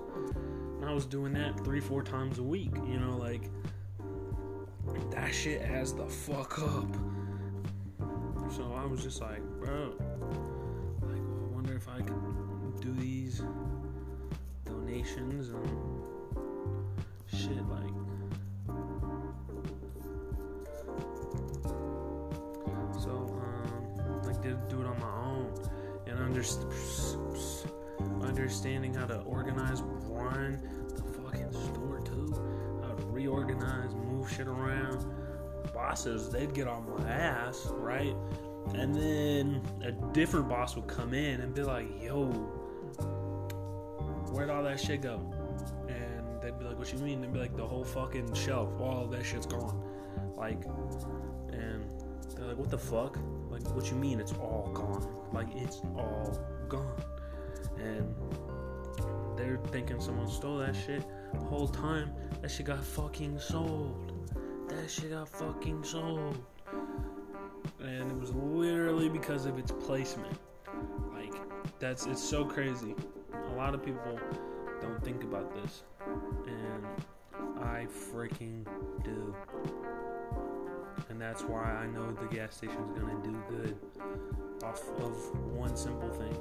And 0.81 0.89
I 0.89 0.93
was 0.93 1.05
doing 1.05 1.33
that 1.35 1.63
three, 1.65 1.81
four 1.81 2.03
times 2.03 2.39
a 2.39 2.43
week. 2.43 2.75
You 2.87 2.99
know, 3.01 3.17
like 3.17 3.51
that 5.11 5.35
shit 5.35 5.63
has 5.63 5.93
the 5.95 6.07
fuck 6.07 6.59
up. 6.61 6.87
So 8.57 8.73
I 8.77 8.85
was 8.85 9.03
just 9.03 9.21
like, 9.21 9.43
bro, 9.61 9.95
like, 11.01 11.23
well, 11.23 11.49
I 11.51 11.55
wonder 11.55 11.75
if 11.75 11.89
I 11.89 11.99
could 12.03 12.81
do 12.81 12.93
these 12.95 13.43
donations 14.93 15.51
and 15.51 16.03
shit 17.27 17.67
like. 17.69 17.83
So, 23.01 23.11
um, 23.11 24.23
like, 24.25 24.43
did 24.43 24.69
do 24.69 24.83
it 24.83 24.87
on 24.87 25.01
my 25.01 25.15
own, 25.25 25.53
and 26.07 26.19
underst- 26.19 26.67
understanding 28.23 28.95
how 28.95 29.07
to 29.07 29.21
organize, 29.21 29.81
run 29.83 30.61
the 30.95 31.03
fucking 31.03 31.53
store 31.53 32.01
too, 32.01 32.35
how 32.83 32.95
to 32.95 33.07
reorganize, 33.07 33.95
move 33.95 34.31
shit 34.31 34.47
around. 34.47 35.07
Bosses, 35.73 36.29
they'd 36.29 36.53
get 36.53 36.69
on 36.69 36.87
my 36.99 37.09
ass, 37.09 37.67
right? 37.71 38.15
And 38.75 38.95
then 38.95 39.63
a 39.83 39.93
different 40.13 40.49
boss 40.49 40.77
would 40.77 40.87
come 40.87 41.15
in 41.15 41.41
and 41.41 41.55
be 41.55 41.63
like, 41.63 41.87
yo, 42.03 42.31
where'd 44.33 44.51
all 44.51 44.63
that 44.63 44.81
shit 44.81 45.03
go? 45.03 45.21
And 45.89 46.41
they'd 46.43 46.59
be 46.59 46.65
like, 46.65 46.79
what 46.79 46.93
you 46.93 46.99
mean? 46.99 47.21
They'd 47.21 47.33
be 47.33 47.39
like, 47.39 47.57
the 47.57 47.67
whole 47.67 47.85
fucking 47.85 48.35
shelf, 48.35 48.69
all 48.81 49.07
that 49.07 49.25
shit's 49.25 49.47
gone. 49.47 49.83
Like, 50.37 50.65
and 51.53 51.85
they're 52.37 52.49
like, 52.49 52.57
what 52.57 52.71
the 52.71 52.79
fuck? 52.79 53.19
Like, 53.51 53.67
what 53.75 53.91
you 53.91 53.97
mean 53.97 54.21
it's 54.21 54.33
all 54.33 54.71
gone? 54.75 55.07
Like, 55.33 55.49
it's 55.55 55.81
all 55.97 56.39
gone. 56.69 57.03
And 57.79 58.15
they're 59.37 59.59
thinking 59.71 60.01
someone 60.01 60.29
stole 60.29 60.59
that 60.59 60.75
shit. 60.75 61.05
The 61.33 61.39
whole 61.39 61.69
time, 61.69 62.13
that 62.41 62.51
shit 62.51 62.67
got 62.67 62.83
fucking 62.85 63.39
sold. 63.39 64.13
That 64.69 64.91
shit 64.91 65.11
got 65.11 65.29
fucking 65.29 65.85
sold. 65.85 66.45
And 67.81 68.11
it 68.11 68.17
was 68.17 68.33
literally 68.35 69.09
because 69.09 69.47
of 69.47 69.59
its 69.59 69.73
placement. 69.73 70.39
Like, 71.13 71.35
that's, 71.79 72.07
it's 72.07 72.23
so 72.23 72.45
crazy. 72.45 72.95
Lot 73.63 73.75
of 73.77 73.85
people 73.85 74.19
don't 74.81 75.05
think 75.05 75.23
about 75.23 75.55
this. 75.55 75.85
And 76.49 76.85
I 77.63 77.87
freaking 78.13 78.67
do. 79.05 79.37
And 81.09 81.21
that's 81.21 81.43
why 81.43 81.63
I 81.63 81.87
know 81.87 82.11
the 82.11 82.27
gas 82.27 82.57
station's 82.57 82.91
gonna 82.99 83.23
do 83.23 83.41
good 83.49 83.77
off 84.65 84.83
of 84.99 85.15
one 85.53 85.77
simple 85.77 86.11
thing 86.11 86.37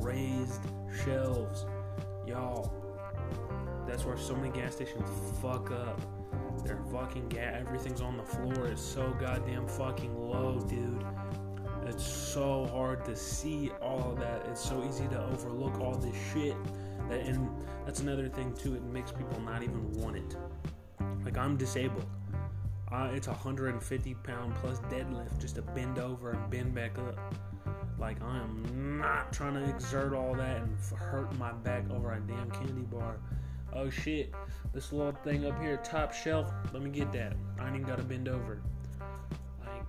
raised 0.00 0.60
shelves. 1.04 1.66
Y'all, 2.28 2.72
that's 3.84 4.04
where 4.04 4.16
so 4.16 4.36
many 4.36 4.50
gas 4.50 4.76
stations 4.76 5.10
fuck 5.42 5.72
up. 5.72 6.00
They're 6.64 6.84
fucking 6.92 7.28
gas, 7.28 7.56
everything's 7.58 8.00
on 8.00 8.16
the 8.16 8.22
floor. 8.22 8.68
It's 8.68 8.80
so 8.80 9.12
goddamn 9.18 9.66
fucking 9.66 10.16
low, 10.16 10.60
dude. 10.60 11.04
It's 11.92 12.06
so 12.06 12.66
hard 12.72 13.04
to 13.04 13.14
see 13.14 13.70
all 13.82 14.12
of 14.12 14.20
that. 14.20 14.46
It's 14.48 14.66
so 14.66 14.82
easy 14.88 15.06
to 15.08 15.22
overlook 15.26 15.78
all 15.78 15.94
this 15.94 16.16
shit. 16.32 16.56
That, 17.10 17.20
and 17.20 17.50
that's 17.84 18.00
another 18.00 18.30
thing 18.30 18.54
too. 18.54 18.74
It 18.74 18.82
makes 18.82 19.12
people 19.12 19.38
not 19.40 19.62
even 19.62 19.92
want 20.00 20.16
it. 20.16 20.36
Like 21.22 21.36
I'm 21.36 21.58
disabled. 21.58 22.06
Uh, 22.90 23.10
it's 23.12 23.26
a 23.26 23.32
150 23.32 24.14
pound 24.14 24.54
plus 24.54 24.78
deadlift 24.90 25.38
just 25.38 25.56
to 25.56 25.62
bend 25.62 25.98
over 25.98 26.30
and 26.30 26.50
bend 26.50 26.74
back 26.74 26.96
up. 26.98 27.34
Like 27.98 28.22
I 28.22 28.38
am 28.38 28.98
not 28.98 29.30
trying 29.30 29.52
to 29.54 29.68
exert 29.68 30.14
all 30.14 30.34
that 30.36 30.62
and 30.62 30.78
hurt 30.96 31.36
my 31.38 31.52
back 31.52 31.90
over 31.90 32.10
a 32.14 32.20
damn 32.20 32.50
candy 32.52 32.86
bar. 32.90 33.18
Oh 33.74 33.90
shit, 33.90 34.32
this 34.72 34.92
little 34.92 35.12
thing 35.12 35.44
up 35.44 35.60
here, 35.60 35.76
top 35.84 36.14
shelf. 36.14 36.50
Let 36.72 36.82
me 36.82 36.88
get 36.88 37.12
that. 37.12 37.34
I 37.60 37.66
ain't 37.66 37.76
even 37.76 37.86
gotta 37.86 38.02
bend 38.02 38.28
over. 38.28 38.62
Like, 39.60 39.84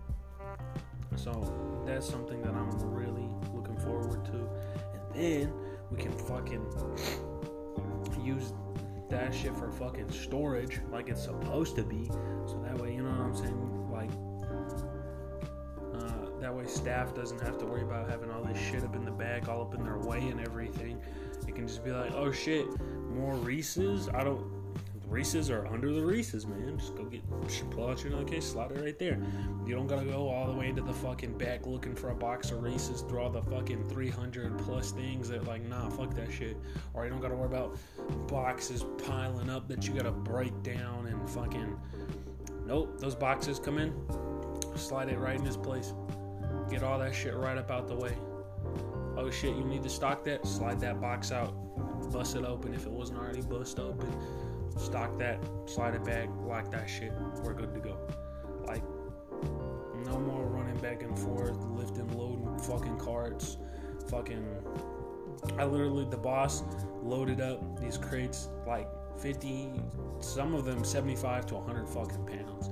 so 1.17 1.83
that's 1.85 2.07
something 2.07 2.41
that 2.41 2.53
I'm 2.53 2.69
really 2.91 3.29
looking 3.53 3.77
forward 3.77 4.25
to. 4.25 4.49
And 4.93 5.13
then 5.13 5.53
we 5.91 5.97
can 5.97 6.11
fucking 6.11 6.65
use 8.23 8.53
that 9.09 9.33
shit 9.33 9.55
for 9.55 9.69
fucking 9.71 10.09
storage 10.11 10.79
like 10.91 11.09
it's 11.09 11.23
supposed 11.23 11.75
to 11.75 11.83
be. 11.83 12.07
So 12.47 12.63
that 12.65 12.77
way, 12.79 12.95
you 12.95 13.03
know 13.03 13.09
what 13.09 13.19
I'm 13.19 13.35
saying? 13.35 13.91
Like, 13.91 14.09
uh, 15.93 16.39
that 16.39 16.53
way 16.53 16.65
staff 16.65 17.13
doesn't 17.13 17.39
have 17.41 17.57
to 17.59 17.65
worry 17.65 17.83
about 17.83 18.09
having 18.09 18.31
all 18.31 18.43
this 18.43 18.57
shit 18.57 18.83
up 18.83 18.95
in 18.95 19.05
the 19.05 19.11
back, 19.11 19.47
all 19.49 19.61
up 19.61 19.75
in 19.75 19.83
their 19.83 19.99
way 19.99 20.19
and 20.19 20.39
everything. 20.39 20.99
It 21.47 21.55
can 21.55 21.67
just 21.67 21.83
be 21.83 21.91
like, 21.91 22.11
oh 22.13 22.31
shit, 22.31 22.65
more 23.11 23.35
Reese's. 23.35 24.09
I 24.09 24.23
don't. 24.23 24.62
Reese's 25.13 25.51
are 25.51 25.67
under 25.67 25.93
the 25.93 26.03
Reese's, 26.03 26.47
man. 26.47 26.75
Just 26.79 26.95
go 26.95 27.03
get, 27.03 27.21
pull 27.69 27.87
out 27.87 28.03
your 28.03 28.13
another 28.13 28.27
case, 28.27 28.47
slide 28.47 28.71
it 28.71 28.81
right 28.81 28.97
there. 28.97 29.19
You 29.63 29.75
don't 29.75 29.85
gotta 29.85 30.05
go 30.05 30.27
all 30.27 30.47
the 30.47 30.57
way 30.57 30.69
into 30.69 30.81
the 30.81 30.91
fucking 30.91 31.37
back 31.37 31.67
looking 31.67 31.93
for 31.93 32.09
a 32.09 32.15
box 32.15 32.49
of 32.49 32.63
Reese's 32.63 33.01
through 33.01 33.19
all 33.19 33.29
the 33.29 33.43
fucking 33.43 33.87
300 33.89 34.57
plus 34.57 34.89
things 34.89 35.29
that, 35.29 35.45
like, 35.45 35.61
nah, 35.69 35.87
fuck 35.89 36.15
that 36.15 36.31
shit. 36.31 36.57
Or 36.95 37.03
you 37.03 37.11
don't 37.11 37.21
gotta 37.21 37.35
worry 37.35 37.45
about 37.45 37.77
boxes 38.27 38.85
piling 39.05 39.51
up 39.51 39.67
that 39.67 39.87
you 39.87 39.93
gotta 39.93 40.11
break 40.11 40.63
down 40.63 41.05
and 41.05 41.29
fucking. 41.29 41.79
Nope, 42.65 42.99
those 42.99 43.13
boxes 43.13 43.59
come 43.59 43.77
in, 43.77 43.93
slide 44.75 45.09
it 45.09 45.19
right 45.19 45.35
in 45.35 45.43
this 45.43 45.57
place. 45.57 45.93
Get 46.71 46.81
all 46.81 46.97
that 46.97 47.13
shit 47.13 47.35
right 47.35 47.59
up 47.59 47.69
out 47.69 47.87
the 47.87 47.95
way. 47.95 48.17
Oh 49.15 49.29
shit, 49.29 49.55
you 49.55 49.63
need 49.63 49.83
to 49.83 49.89
stock 49.89 50.23
that? 50.23 50.47
Slide 50.47 50.79
that 50.79 50.99
box 50.99 51.31
out, 51.31 51.53
bust 52.11 52.35
it 52.35 52.45
open 52.45 52.73
if 52.73 52.87
it 52.87 52.91
wasn't 52.91 53.19
already 53.19 53.41
bust 53.41 53.79
open. 53.79 54.09
Stock 54.77 55.17
that, 55.19 55.39
slide 55.65 55.95
it 55.95 56.03
back, 56.03 56.29
lock 56.45 56.71
that 56.71 56.89
shit. 56.89 57.11
We're 57.43 57.53
good 57.53 57.73
to 57.73 57.79
go. 57.79 57.97
Like, 58.65 58.83
no 60.05 60.19
more 60.19 60.45
running 60.45 60.77
back 60.77 61.03
and 61.03 61.17
forth, 61.17 61.57
lifting, 61.65 62.09
loading 62.17 62.57
fucking 62.59 62.97
carts. 62.97 63.57
Fucking. 64.09 64.45
I 65.57 65.65
literally, 65.65 66.05
the 66.09 66.17
boss 66.17 66.63
loaded 67.01 67.41
up 67.41 67.79
these 67.79 67.97
crates 67.97 68.49
like 68.65 68.87
50, 69.19 69.71
some 70.19 70.53
of 70.53 70.65
them 70.65 70.83
75 70.83 71.45
to 71.47 71.55
100 71.55 71.87
fucking 71.87 72.25
pounds. 72.25 72.69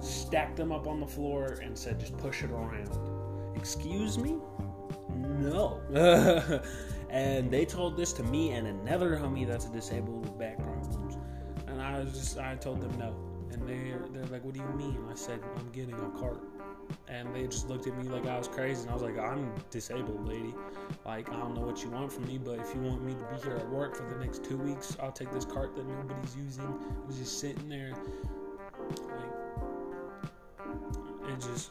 Stacked 0.00 0.56
them 0.56 0.72
up 0.72 0.86
on 0.86 1.00
the 1.00 1.06
floor 1.06 1.58
and 1.62 1.76
said, 1.76 2.00
just 2.00 2.16
push 2.18 2.42
it 2.42 2.50
around. 2.50 2.90
Excuse 3.56 4.18
me? 4.18 4.36
No. 5.14 5.80
and 7.10 7.50
they 7.50 7.64
told 7.64 7.96
this 7.96 8.12
to 8.14 8.22
me 8.24 8.50
and 8.50 8.66
another 8.66 9.16
homie 9.16 9.46
that's 9.46 9.66
a 9.66 9.70
disabled 9.70 10.22
with 10.22 10.38
was 12.04 12.14
just, 12.14 12.38
I 12.38 12.54
told 12.56 12.80
them 12.80 12.96
no. 12.98 13.14
And 13.52 13.68
they're, 13.68 14.00
they're 14.12 14.26
like, 14.26 14.44
what 14.44 14.54
do 14.54 14.60
you 14.60 14.68
mean? 14.76 14.98
I 15.10 15.14
said, 15.14 15.40
I'm 15.56 15.70
getting 15.70 15.94
a 15.94 16.18
cart. 16.18 16.40
And 17.08 17.34
they 17.34 17.46
just 17.46 17.68
looked 17.68 17.86
at 17.86 17.96
me 17.96 18.08
like 18.08 18.26
I 18.26 18.36
was 18.36 18.48
crazy. 18.48 18.82
And 18.82 18.90
I 18.90 18.94
was 18.94 19.02
like, 19.02 19.18
I'm 19.18 19.52
disabled, 19.70 20.26
lady. 20.26 20.54
Like, 21.06 21.30
I 21.30 21.36
don't 21.36 21.54
know 21.54 21.62
what 21.62 21.82
you 21.82 21.90
want 21.90 22.12
from 22.12 22.26
me, 22.26 22.38
but 22.38 22.58
if 22.58 22.74
you 22.74 22.80
want 22.80 23.02
me 23.04 23.14
to 23.14 23.24
be 23.34 23.48
here 23.48 23.56
at 23.56 23.68
work 23.68 23.96
for 23.96 24.02
the 24.02 24.16
next 24.24 24.44
two 24.44 24.56
weeks, 24.56 24.96
I'll 25.00 25.12
take 25.12 25.30
this 25.30 25.44
cart 25.44 25.76
that 25.76 25.86
nobody's 25.86 26.36
using. 26.36 26.64
It 26.64 27.06
was 27.06 27.18
just 27.18 27.38
sitting 27.38 27.68
there. 27.68 27.92
Like, 28.90 29.34
and 31.28 31.40
just 31.40 31.70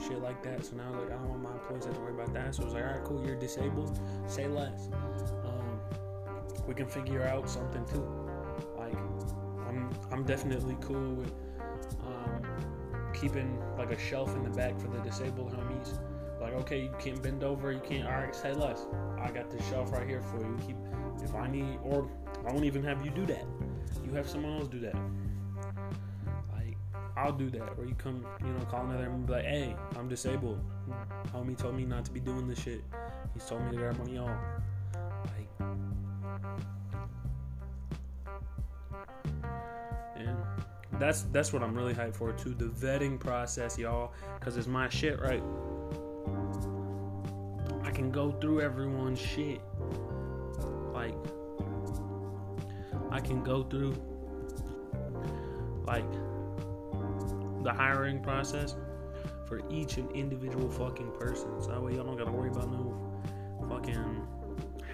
shit 0.00 0.20
like 0.20 0.42
that. 0.42 0.64
So 0.66 0.76
now, 0.76 0.88
I 0.88 0.90
was 0.90 0.98
like, 1.04 1.10
I 1.12 1.14
don't 1.14 1.28
want 1.28 1.42
my 1.42 1.52
employees 1.52 1.82
to 1.84 1.88
have 1.88 1.96
to 1.96 2.02
worry 2.02 2.14
about 2.14 2.32
that. 2.34 2.54
So 2.54 2.62
I 2.62 2.64
was 2.64 2.74
like, 2.74 2.84
all 2.84 2.90
right, 2.90 3.04
cool, 3.04 3.24
you're 3.24 3.36
disabled. 3.36 3.98
Say 4.26 4.48
less. 4.48 4.88
Um, 5.44 5.80
we 6.66 6.74
can 6.74 6.86
figure 6.86 7.22
out 7.22 7.48
something 7.48 7.84
too. 7.86 8.31
I'm, 9.72 9.90
I'm 10.10 10.24
definitely 10.24 10.76
cool 10.80 11.14
with 11.14 11.32
um, 12.06 12.46
keeping 13.14 13.58
like 13.78 13.90
a 13.90 13.98
shelf 13.98 14.34
in 14.34 14.44
the 14.44 14.50
back 14.50 14.78
for 14.80 14.88
the 14.88 14.98
disabled 14.98 15.52
homies. 15.52 15.98
Like, 16.40 16.54
okay, 16.54 16.82
you 16.82 16.94
can't 16.98 17.22
bend 17.22 17.44
over, 17.44 17.70
you 17.70 17.80
can't. 17.80 18.06
All 18.06 18.12
right, 18.12 18.34
say 18.34 18.52
less. 18.52 18.86
I 19.20 19.30
got 19.30 19.50
this 19.50 19.66
shelf 19.68 19.92
right 19.92 20.06
here 20.06 20.22
for 20.22 20.38
you. 20.38 20.58
Keep 20.66 20.76
if 21.22 21.34
I 21.34 21.46
need, 21.48 21.78
or 21.84 22.08
I 22.46 22.52
won't 22.52 22.64
even 22.64 22.82
have 22.82 23.04
you 23.04 23.10
do 23.10 23.24
that. 23.26 23.44
You 24.04 24.12
have 24.14 24.28
someone 24.28 24.58
else 24.58 24.68
do 24.68 24.80
that. 24.80 24.96
Like, 26.52 26.76
I'll 27.16 27.32
do 27.32 27.48
that. 27.50 27.74
Or 27.78 27.84
you 27.86 27.94
come, 27.94 28.26
you 28.40 28.48
know, 28.48 28.64
call 28.64 28.84
another 28.86 29.04
and 29.04 29.26
be 29.26 29.32
like, 29.32 29.44
hey, 29.44 29.76
I'm 29.96 30.08
disabled. 30.08 30.60
Homie 31.32 31.56
told 31.56 31.76
me 31.76 31.84
not 31.84 32.04
to 32.06 32.10
be 32.10 32.20
doing 32.20 32.48
this 32.48 32.58
shit. 32.58 32.82
He's 33.34 33.44
told 33.44 33.62
me 33.64 33.70
to 33.70 33.76
grab 33.76 33.96
y'all. 34.08 34.36
That's 41.02 41.22
that's 41.32 41.52
what 41.52 41.64
I'm 41.64 41.74
really 41.74 41.94
hyped 41.94 42.14
for 42.14 42.32
too. 42.32 42.54
The 42.54 42.66
vetting 42.66 43.18
process, 43.18 43.76
y'all, 43.76 44.12
because 44.38 44.56
it's 44.56 44.68
my 44.68 44.88
shit, 44.88 45.20
right? 45.20 45.42
I 47.82 47.90
can 47.90 48.12
go 48.12 48.30
through 48.30 48.60
everyone's 48.60 49.18
shit. 49.18 49.60
Like, 50.92 51.14
I 53.10 53.18
can 53.18 53.42
go 53.42 53.64
through 53.64 53.96
like 55.84 56.10
the 57.64 57.72
hiring 57.72 58.22
process 58.22 58.76
for 59.48 59.60
each 59.70 59.96
and 59.96 60.08
individual 60.12 60.70
fucking 60.70 61.10
person. 61.18 61.60
So 61.60 61.72
that 61.72 61.82
way 61.82 61.94
y'all 61.94 62.04
don't 62.04 62.16
gotta 62.16 62.30
worry 62.30 62.50
about 62.50 62.70
no 62.70 62.96
fucking 63.68 64.24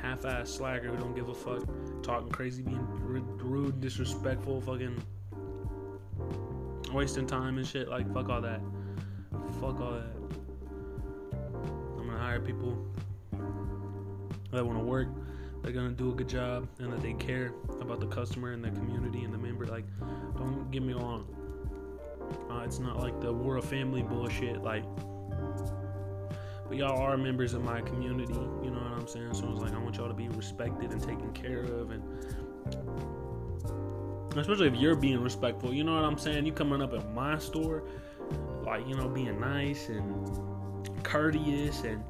half-ass 0.01 0.49
slacker 0.49 0.88
who 0.88 0.97
don't 0.97 1.14
give 1.14 1.29
a 1.29 1.35
fuck, 1.35 1.62
talking 2.03 2.31
crazy, 2.31 2.62
being 2.62 2.87
rude, 2.97 3.81
disrespectful, 3.81 4.62
fucking 4.62 5.03
wasting 6.92 7.27
time 7.27 7.59
and 7.59 7.66
shit. 7.66 7.88
Like 7.88 8.12
fuck 8.12 8.29
all 8.29 8.40
that. 8.40 8.61
Fuck 9.61 9.81
all 9.81 9.92
that. 9.92 10.12
I'm 11.98 12.07
gonna 12.07 12.18
hire 12.18 12.40
people 12.40 12.77
that 14.53 14.64
want 14.64 14.79
to 14.79 14.85
work. 14.85 15.09
They're 15.62 15.72
gonna 15.72 15.90
do 15.90 16.11
a 16.11 16.14
good 16.14 16.29
job 16.29 16.68
and 16.79 16.92
that 16.92 17.03
they 17.03 17.12
care 17.14 17.53
about 17.81 18.01
the 18.01 18.07
customer 18.07 18.53
and 18.53 18.64
the 18.64 18.70
community 18.70 19.24
and 19.24 19.35
the 19.35 19.38
member. 19.38 19.66
Like, 19.66 19.85
don't 20.37 20.70
get 20.70 20.83
me 20.83 20.94
wrong. 20.94 21.27
Uh, 22.51 22.62
it's 22.64 22.79
not 22.79 22.98
like 22.98 23.20
the 23.20 23.29
a 23.31 23.62
family 23.62 24.03
bullshit. 24.03 24.62
Like, 24.62 24.85
but 26.68 26.77
y'all 26.77 27.01
are 27.01 27.16
members 27.16 27.55
of 27.55 27.62
my 27.62 27.81
community. 27.81 28.35
You 28.35 28.70
know 28.70 28.81
what 28.81 29.01
I'm 29.01 29.09
saying? 29.09 29.35
So 29.35 29.51
it's 29.51 29.61
like 29.61 29.72
I 29.72 29.79
want 29.79 29.96
y'all 29.96 30.09
to 30.09 30.14
be 30.14 30.29
respected 30.29 30.92
and 30.92 31.03
taken 31.03 31.33
care 31.33 31.62
of, 31.62 31.90
and 31.90 32.03
especially 34.37 34.69
if 34.69 34.75
you're 34.75 34.97
being 34.97 35.21
respectful. 35.21 35.73
You 35.73 35.85
know 35.85 35.95
what 35.95 36.05
I'm 36.05 36.19
saying? 36.19 36.47
You 36.47 36.53
coming 36.53 36.83
up 36.83 36.93
at 36.93 37.12
my 37.12 37.38
store, 37.38 37.85
like 38.62 38.87
you 38.87 38.95
know, 38.95 39.09
being 39.09 39.41
nice 39.41 39.88
and 39.88 41.03
courteous 41.03 41.83
and 41.85 42.03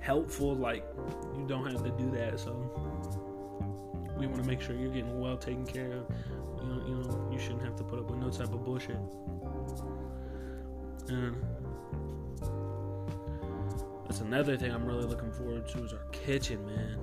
helpful. 0.00 0.54
Like 0.54 0.84
you 1.36 1.46
don't 1.46 1.70
have 1.70 1.82
to 1.82 1.90
do 1.90 2.10
that. 2.12 2.38
So 2.38 2.52
we 4.18 4.26
want 4.26 4.42
to 4.42 4.48
make 4.48 4.60
sure 4.60 4.76
you're 4.76 4.92
getting 4.92 5.20
well 5.20 5.36
taken 5.36 5.66
care 5.66 5.92
of. 5.92 6.06
You 6.60 6.68
know, 6.68 6.82
you 6.86 6.94
know, 6.94 7.28
you 7.32 7.38
shouldn't 7.38 7.62
have 7.62 7.76
to 7.76 7.84
put 7.84 7.98
up 7.98 8.10
with 8.10 8.20
no 8.20 8.30
type 8.30 8.52
of 8.52 8.64
bullshit. 8.64 8.96
And 11.08 11.36
that's 14.04 14.20
another 14.20 14.56
thing 14.56 14.70
I'm 14.70 14.84
really 14.84 15.04
looking 15.04 15.32
forward 15.32 15.68
to 15.70 15.84
is 15.84 15.92
our 15.92 16.04
kitchen, 16.12 16.64
man. 16.66 16.98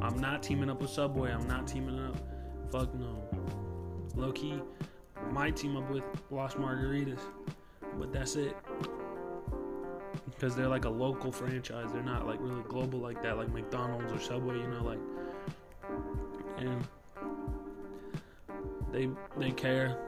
I'm 0.00 0.18
not 0.20 0.42
teaming 0.42 0.70
up 0.70 0.80
with 0.80 0.90
Subway. 0.90 1.32
I'm 1.32 1.46
not 1.46 1.66
teaming 1.66 1.98
up. 1.98 2.16
Fuck 2.70 2.94
no. 2.94 3.22
Low 4.14 4.32
key, 4.32 4.60
might 5.30 5.56
team 5.56 5.76
up 5.76 5.90
with 5.90 6.04
Lost 6.30 6.56
Margaritas, 6.56 7.20
but 7.98 8.12
that's 8.12 8.36
it. 8.36 8.56
Because 10.30 10.54
they're 10.54 10.68
like 10.68 10.84
a 10.84 10.90
local 10.90 11.32
franchise. 11.32 11.90
They're 11.92 12.02
not 12.02 12.26
like 12.26 12.38
really 12.40 12.62
global 12.68 12.98
like 12.98 13.22
that, 13.22 13.36
like 13.36 13.52
McDonald's 13.52 14.12
or 14.12 14.20
Subway. 14.20 14.58
You 14.58 14.68
know, 14.68 14.84
like 14.84 14.98
and 16.58 16.86
they 18.92 19.08
they 19.36 19.50
care 19.50 19.98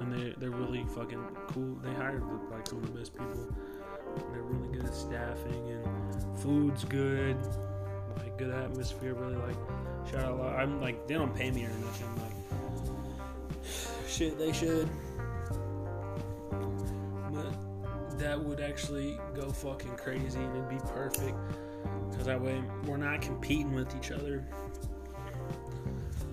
and 0.00 0.12
they 0.12 0.34
they're 0.38 0.50
really 0.50 0.84
fucking 0.94 1.24
cool. 1.48 1.76
They 1.82 1.92
hired 1.94 2.22
like 2.50 2.66
some 2.66 2.78
of 2.78 2.92
the 2.92 2.98
best 2.98 3.12
people. 3.16 3.54
They're 4.32 4.42
really 4.42 4.76
good 4.76 4.86
at 4.86 4.94
staffing 4.94 5.70
and 5.70 6.38
food's 6.40 6.84
good, 6.84 7.36
like 8.18 8.36
good 8.38 8.50
atmosphere. 8.50 9.14
Really 9.14 9.36
like 9.36 9.56
shout 10.10 10.24
uh, 10.24 10.42
out. 10.42 10.58
I'm 10.58 10.80
like 10.80 11.06
they 11.06 11.14
don't 11.14 11.34
pay 11.34 11.50
me 11.50 11.64
or 11.64 11.70
nothing. 11.70 12.08
Like 12.16 13.64
shit, 14.08 14.38
they 14.38 14.52
should. 14.52 14.88
But 17.32 18.18
that 18.18 18.38
would 18.38 18.60
actually 18.60 19.18
go 19.34 19.50
fucking 19.50 19.96
crazy 19.96 20.38
and 20.38 20.56
it'd 20.56 20.68
be 20.68 20.78
perfect. 20.92 21.36
Cause 22.16 22.26
that 22.26 22.40
way 22.40 22.62
we're 22.86 22.96
not 22.96 23.20
competing 23.20 23.74
with 23.74 23.94
each 23.96 24.10
other. 24.10 24.44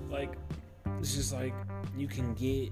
Like 0.09 0.37
it's 0.99 1.15
just 1.15 1.33
like 1.33 1.53
you 1.97 2.07
can 2.07 2.33
get 2.35 2.71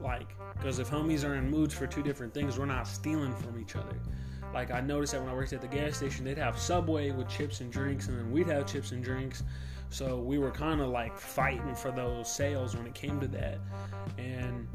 like 0.00 0.28
because 0.56 0.78
if 0.78 0.90
homies 0.90 1.24
are 1.24 1.34
in 1.34 1.50
moods 1.50 1.74
for 1.74 1.86
two 1.86 2.02
different 2.02 2.32
things 2.34 2.58
we're 2.58 2.66
not 2.66 2.86
stealing 2.86 3.34
from 3.36 3.58
each 3.60 3.76
other 3.76 3.96
like 4.52 4.70
i 4.70 4.80
noticed 4.80 5.12
that 5.12 5.20
when 5.20 5.30
i 5.30 5.34
worked 5.34 5.52
at 5.52 5.60
the 5.60 5.68
gas 5.68 5.96
station 5.96 6.24
they'd 6.24 6.38
have 6.38 6.58
subway 6.58 7.10
with 7.10 7.28
chips 7.28 7.60
and 7.60 7.72
drinks 7.72 8.08
and 8.08 8.18
then 8.18 8.30
we'd 8.30 8.46
have 8.46 8.66
chips 8.66 8.92
and 8.92 9.02
drinks 9.02 9.42
so 9.90 10.18
we 10.18 10.38
were 10.38 10.50
kind 10.50 10.80
of 10.80 10.88
like 10.88 11.16
fighting 11.18 11.74
for 11.74 11.90
those 11.90 12.30
sales 12.30 12.76
when 12.76 12.86
it 12.86 12.94
came 12.94 13.20
to 13.20 13.28
that 13.28 13.58
and 14.18 14.66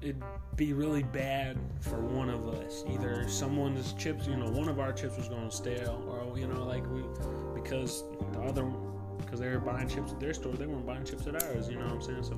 it'd 0.00 0.22
be 0.56 0.72
really 0.72 1.02
bad 1.02 1.58
for 1.80 2.00
one 2.00 2.28
of 2.28 2.48
us 2.48 2.84
either 2.90 3.28
someone's 3.28 3.92
chips 3.94 4.26
you 4.26 4.36
know 4.36 4.50
one 4.50 4.68
of 4.68 4.78
our 4.78 4.92
chips 4.92 5.16
was 5.16 5.28
going 5.28 5.50
stale 5.50 6.02
or 6.08 6.38
you 6.38 6.46
know 6.46 6.64
like 6.64 6.84
we 6.90 7.02
because 7.54 8.04
the 8.32 8.40
other 8.40 8.64
because 9.18 9.40
they 9.40 9.48
were 9.48 9.58
buying 9.58 9.88
chips 9.88 10.12
at 10.12 10.20
their 10.20 10.32
store 10.34 10.52
they 10.52 10.66
weren't 10.66 10.86
buying 10.86 11.04
chips 11.04 11.26
at 11.26 11.42
ours 11.42 11.68
you 11.68 11.76
know 11.76 11.84
what 11.84 11.94
i'm 11.94 12.02
saying 12.02 12.22
so 12.22 12.34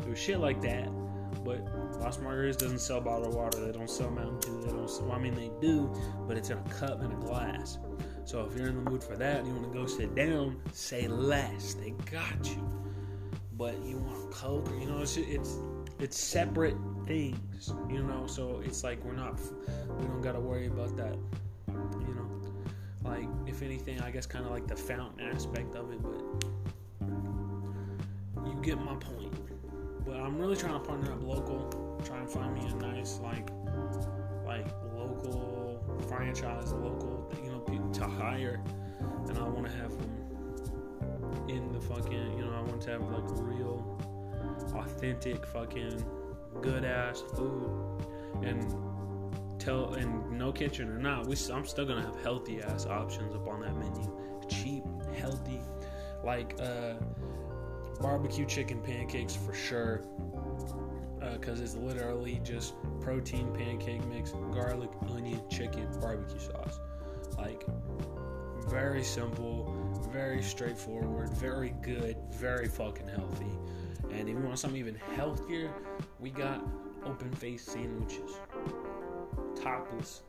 it 0.00 0.08
was 0.08 0.18
shit 0.18 0.40
like 0.40 0.60
that 0.60 0.88
but 1.44 1.64
Lost 2.00 2.22
Margaritas 2.22 2.58
doesn't 2.58 2.80
sell 2.80 3.00
bottled 3.00 3.34
water. 3.34 3.64
They 3.64 3.72
don't 3.72 3.90
sell 3.90 4.10
Mountain 4.10 4.40
Dew. 4.40 4.62
They 4.66 4.72
don't. 4.72 4.88
Sell, 4.88 5.06
well, 5.06 5.16
I 5.16 5.18
mean, 5.18 5.34
they 5.34 5.50
do, 5.60 5.92
but 6.26 6.36
it's 6.36 6.50
in 6.50 6.58
a 6.58 6.62
cup 6.62 7.02
and 7.02 7.12
a 7.12 7.16
glass. 7.16 7.78
So 8.30 8.44
if 8.44 8.56
you're 8.56 8.68
in 8.68 8.84
the 8.84 8.88
mood 8.88 9.02
for 9.02 9.16
that, 9.16 9.38
and 9.38 9.48
you 9.48 9.54
want 9.54 9.72
to 9.72 9.76
go 9.76 9.86
sit 9.86 10.14
down, 10.14 10.56
say 10.72 11.08
less. 11.08 11.74
They 11.74 11.90
got 12.12 12.48
you. 12.48 12.64
But 13.54 13.84
you 13.84 13.96
want 13.96 14.30
Coke, 14.30 14.70
you 14.78 14.86
know, 14.86 15.00
it's 15.00 15.16
it's 15.16 15.56
it's 15.98 16.16
separate 16.16 16.76
things, 17.08 17.74
you 17.88 18.04
know. 18.04 18.28
So 18.28 18.62
it's 18.64 18.84
like 18.84 19.04
we're 19.04 19.16
not, 19.16 19.40
we 19.98 20.06
don't 20.06 20.20
got 20.20 20.34
to 20.34 20.40
worry 20.40 20.68
about 20.68 20.96
that, 20.96 21.16
you 21.66 22.14
know. 22.14 22.30
Like 23.02 23.26
if 23.48 23.62
anything, 23.62 24.00
I 24.00 24.12
guess 24.12 24.26
kind 24.26 24.44
of 24.44 24.52
like 24.52 24.68
the 24.68 24.76
fountain 24.76 25.26
aspect 25.26 25.74
of 25.74 25.90
it, 25.90 26.00
but 26.00 26.22
you 28.46 28.60
get 28.62 28.78
my 28.78 28.94
point. 28.94 29.34
But 30.06 30.20
I'm 30.20 30.38
really 30.38 30.56
trying 30.56 30.74
to 30.74 30.78
partner 30.78 31.14
up 31.14 31.22
local, 31.24 32.00
try 32.04 32.18
and 32.18 32.30
find 32.30 32.54
me 32.54 32.60
a 32.60 32.74
nice 32.76 33.18
like 33.18 33.50
like 34.46 34.68
local 34.94 35.82
franchise, 36.08 36.72
local 36.74 37.19
to 37.78 38.04
hire, 38.06 38.62
and 39.28 39.38
I 39.38 39.42
want 39.42 39.66
to 39.66 39.72
have 39.72 39.90
them 39.90 40.20
in 41.48 41.72
the 41.72 41.80
fucking 41.80 42.38
you 42.38 42.44
know 42.44 42.52
I 42.52 42.62
want 42.62 42.80
to 42.82 42.90
have 42.90 43.02
like 43.02 43.24
real, 43.42 43.98
authentic 44.74 45.46
fucking 45.46 46.04
good 46.60 46.84
ass 46.84 47.22
food, 47.34 48.04
and 48.42 48.74
tell 49.58 49.94
and 49.94 50.30
no 50.32 50.52
kitchen 50.52 50.88
or 50.88 50.98
not, 50.98 51.26
we 51.26 51.36
I'm 51.52 51.66
still 51.66 51.86
gonna 51.86 52.02
have 52.02 52.20
healthy 52.22 52.62
ass 52.62 52.86
options 52.86 53.34
up 53.34 53.46
on 53.46 53.60
that 53.60 53.76
menu, 53.76 54.10
cheap, 54.48 54.84
healthy, 55.16 55.60
like 56.24 56.58
uh 56.60 56.94
barbecue 58.00 58.46
chicken 58.46 58.80
pancakes 58.80 59.36
for 59.36 59.52
sure 59.52 60.02
because 61.32 61.60
uh, 61.60 61.64
it's 61.64 61.74
literally 61.74 62.40
just 62.42 62.74
protein 63.00 63.52
pancake 63.54 64.04
mix 64.06 64.30
garlic 64.52 64.90
onion 65.10 65.40
chicken 65.50 65.86
barbecue 66.00 66.38
sauce 66.38 66.80
like 67.40 67.64
very 68.68 69.02
simple 69.02 69.74
very 70.12 70.42
straightforward 70.42 71.28
very 71.34 71.74
good 71.82 72.16
very 72.32 72.68
fucking 72.68 73.08
healthy 73.08 73.52
and 74.12 74.28
if 74.28 74.36
you 74.36 74.42
want 74.42 74.58
something 74.58 74.78
even 74.78 74.94
healthier 75.16 75.70
we 76.18 76.30
got 76.30 76.62
open 77.04 77.30
face 77.32 77.64
sandwiches 77.64 78.38
topless 79.60 80.22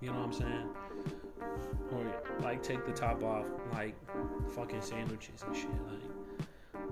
you 0.00 0.08
know 0.08 0.18
what 0.18 0.24
i'm 0.24 0.32
saying 0.32 0.68
or 1.92 2.22
like 2.42 2.62
take 2.62 2.84
the 2.86 2.92
top 2.92 3.22
off 3.22 3.46
like 3.72 3.94
fucking 4.54 4.80
sandwiches 4.80 5.42
and 5.46 5.56
shit 5.56 5.70
like 5.88 6.00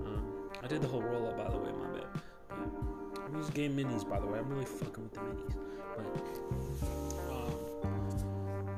um, 0.05 0.49
I 0.63 0.67
did 0.67 0.81
the 0.81 0.87
whole 0.87 1.01
roll 1.01 1.27
up, 1.27 1.37
by 1.37 1.49
the 1.49 1.57
way, 1.57 1.71
my 1.71 1.87
bad. 1.87 2.07
But 2.49 3.21
I'm 3.25 3.35
using 3.35 3.53
game 3.53 3.77
minis, 3.77 4.07
by 4.07 4.19
the 4.19 4.27
way. 4.27 4.39
I'm 4.39 4.49
really 4.49 4.65
fucking 4.65 5.03
with 5.03 5.13
the 5.13 5.19
minis. 5.21 5.55
But, 5.95 7.28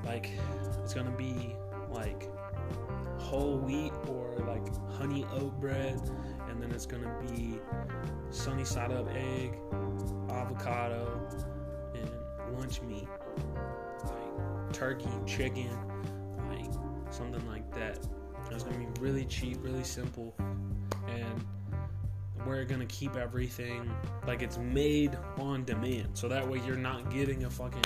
like, 0.05 0.29
it's 0.83 0.93
gonna 0.93 1.11
be 1.11 1.55
like 1.89 2.29
whole 3.17 3.57
wheat 3.57 3.91
or 4.07 4.35
like 4.47 4.65
honey 4.93 5.25
oat 5.33 5.59
bread, 5.59 5.99
and 6.49 6.61
then 6.61 6.71
it's 6.71 6.85
gonna 6.85 7.13
be 7.29 7.59
sunny 8.29 8.65
side 8.65 8.91
up 8.91 9.07
egg, 9.15 9.57
avocado, 10.29 11.21
and 11.93 12.57
lunch 12.57 12.81
meat, 12.81 13.07
like 14.05 14.73
turkey, 14.73 15.09
chicken, 15.25 15.69
like 16.49 16.71
something 17.11 17.45
like 17.47 17.69
that. 17.75 17.99
It's 18.49 18.63
gonna 18.63 18.77
be 18.77 18.87
really 18.99 19.25
cheap, 19.25 19.57
really 19.61 19.83
simple, 19.83 20.35
and 21.07 21.45
we're 22.45 22.65
gonna 22.65 22.85
keep 22.87 23.15
everything 23.15 23.89
like 24.27 24.41
it's 24.41 24.57
made 24.57 25.17
on 25.37 25.63
demand. 25.63 26.09
So 26.13 26.27
that 26.27 26.47
way 26.47 26.59
you're 26.65 26.75
not 26.75 27.09
getting 27.11 27.45
a 27.45 27.49
fucking 27.49 27.81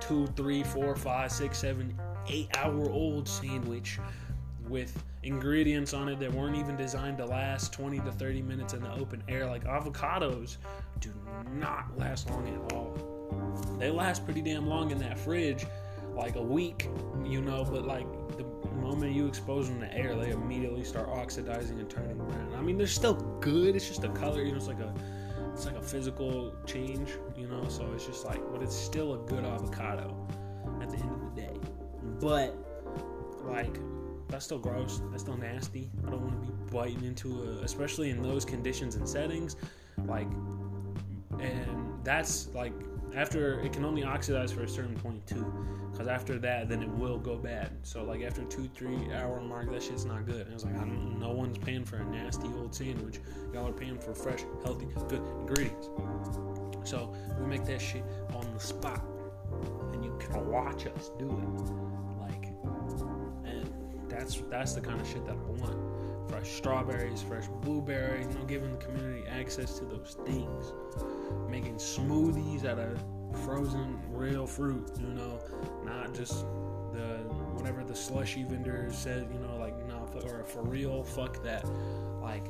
two, 0.00 0.26
three, 0.36 0.62
four, 0.62 0.94
five, 0.96 1.30
six, 1.32 1.58
seven, 1.58 1.98
eight 2.28 2.48
hour 2.56 2.90
old 2.90 3.28
sandwich 3.28 3.98
with 4.68 5.02
ingredients 5.22 5.92
on 5.92 6.08
it 6.08 6.18
that 6.20 6.32
weren't 6.32 6.56
even 6.56 6.76
designed 6.76 7.18
to 7.18 7.26
last 7.26 7.72
20 7.72 7.98
to 8.00 8.12
30 8.12 8.42
minutes 8.42 8.72
in 8.72 8.80
the 8.82 8.92
open 8.94 9.22
air. 9.28 9.46
Like 9.46 9.64
avocados 9.64 10.56
do 11.00 11.12
not 11.52 11.98
last 11.98 12.30
long 12.30 12.48
at 12.48 12.72
all. 12.72 12.96
They 13.78 13.90
last 13.90 14.24
pretty 14.24 14.42
damn 14.42 14.66
long 14.66 14.90
in 14.90 14.98
that 14.98 15.18
fridge, 15.18 15.66
like 16.14 16.36
a 16.36 16.42
week, 16.42 16.88
you 17.24 17.40
know, 17.40 17.64
but 17.64 17.86
like 17.86 18.06
the 18.36 18.44
moment 18.76 19.12
you 19.12 19.26
expose 19.26 19.68
them 19.68 19.80
to 19.80 19.94
air, 19.94 20.14
they 20.14 20.30
immediately 20.30 20.84
start 20.84 21.08
oxidizing 21.08 21.78
and 21.78 21.90
turning 21.90 22.16
brown. 22.16 22.54
I 22.56 22.60
mean, 22.60 22.78
they're 22.78 22.86
still 22.86 23.14
good. 23.40 23.76
It's 23.76 23.88
just 23.88 24.04
a 24.04 24.08
color, 24.10 24.42
you 24.42 24.52
know. 24.52 24.56
It's 24.56 24.68
like 24.68 24.80
a, 24.80 24.94
it's 25.60 25.66
like 25.66 25.76
a 25.76 25.86
physical 25.86 26.54
change, 26.64 27.10
you 27.36 27.46
know. 27.46 27.68
So 27.68 27.86
it's 27.94 28.06
just 28.06 28.24
like, 28.24 28.40
but 28.50 28.62
it's 28.62 28.74
still 28.74 29.12
a 29.12 29.18
good 29.26 29.44
avocado 29.44 30.26
at 30.80 30.88
the 30.88 30.96
end 30.96 31.10
of 31.10 31.34
the 31.34 31.40
day. 31.42 31.54
But 32.18 32.56
like, 33.44 33.78
that's 34.28 34.46
still 34.46 34.58
gross. 34.58 35.02
That's 35.10 35.22
still 35.22 35.36
nasty. 35.36 35.90
I 36.06 36.10
don't 36.10 36.22
want 36.22 36.42
to 36.42 36.50
be 36.50 36.72
biting 36.72 37.04
into 37.04 37.42
a, 37.42 37.62
especially 37.62 38.08
in 38.08 38.22
those 38.22 38.46
conditions 38.46 38.94
and 38.94 39.06
settings, 39.06 39.56
like, 40.06 40.28
and 41.38 42.02
that's 42.04 42.48
like 42.54 42.72
after 43.14 43.60
it 43.60 43.74
can 43.74 43.84
only 43.84 44.02
oxidize 44.02 44.52
for 44.52 44.62
a 44.62 44.68
certain 44.68 44.94
point 44.94 45.26
too 45.26 45.44
because 46.00 46.08
after 46.08 46.38
that 46.38 46.68
then 46.68 46.82
it 46.82 46.88
will 46.88 47.18
go 47.18 47.36
bad 47.36 47.70
so 47.82 48.02
like 48.02 48.22
after 48.22 48.42
two 48.44 48.68
three 48.74 49.12
hour 49.12 49.40
mark 49.40 49.70
that 49.70 49.82
shit's 49.82 50.06
not 50.06 50.24
good 50.24 50.46
and 50.46 50.54
it's 50.54 50.64
like 50.64 50.74
I 50.76 50.78
don't, 50.78 51.20
no 51.20 51.30
one's 51.30 51.58
paying 51.58 51.84
for 51.84 51.96
a 51.96 52.04
nasty 52.04 52.48
old 52.48 52.74
sandwich 52.74 53.20
y'all 53.52 53.68
are 53.68 53.72
paying 53.72 53.98
for 53.98 54.14
fresh 54.14 54.40
healthy 54.64 54.86
good 55.08 55.22
ingredients 55.40 55.90
so 56.84 57.14
we 57.38 57.46
make 57.46 57.66
that 57.66 57.82
shit 57.82 58.02
on 58.34 58.50
the 58.54 58.60
spot 58.60 59.04
and 59.92 60.04
you 60.04 60.16
can 60.18 60.48
watch 60.48 60.86
us 60.86 61.10
do 61.18 61.26
it. 61.28 62.20
Like, 62.20 62.46
and 63.44 63.70
that's 64.08 64.42
that's 64.50 64.74
the 64.74 64.80
kind 64.80 65.00
of 65.00 65.06
shit 65.06 65.24
that 65.26 65.36
I 65.36 65.50
want. 65.60 66.30
Fresh 66.30 66.48
strawberries, 66.48 67.22
fresh 67.22 67.46
blueberries, 67.62 68.26
you 68.28 68.38
know, 68.38 68.44
giving 68.46 68.70
the 68.70 68.84
community 68.84 69.26
access 69.28 69.78
to 69.78 69.84
those 69.84 70.16
things. 70.24 70.72
Making 71.48 71.76
smoothies 71.76 72.64
out 72.64 72.78
of 72.78 72.98
frozen 73.44 74.00
real 74.10 74.46
fruit, 74.46 74.90
you 75.00 75.08
know, 75.08 75.40
not 75.84 76.14
just 76.14 76.44
the 76.92 77.18
whatever 77.54 77.84
the 77.84 77.94
slushy 77.94 78.44
vendor 78.44 78.88
said, 78.92 79.28
you 79.32 79.38
know, 79.38 79.56
like 79.58 79.76
nah, 79.86 80.04
or 80.24 80.44
for 80.44 80.62
real, 80.62 81.02
fuck 81.02 81.42
that. 81.44 81.64
Like, 82.20 82.46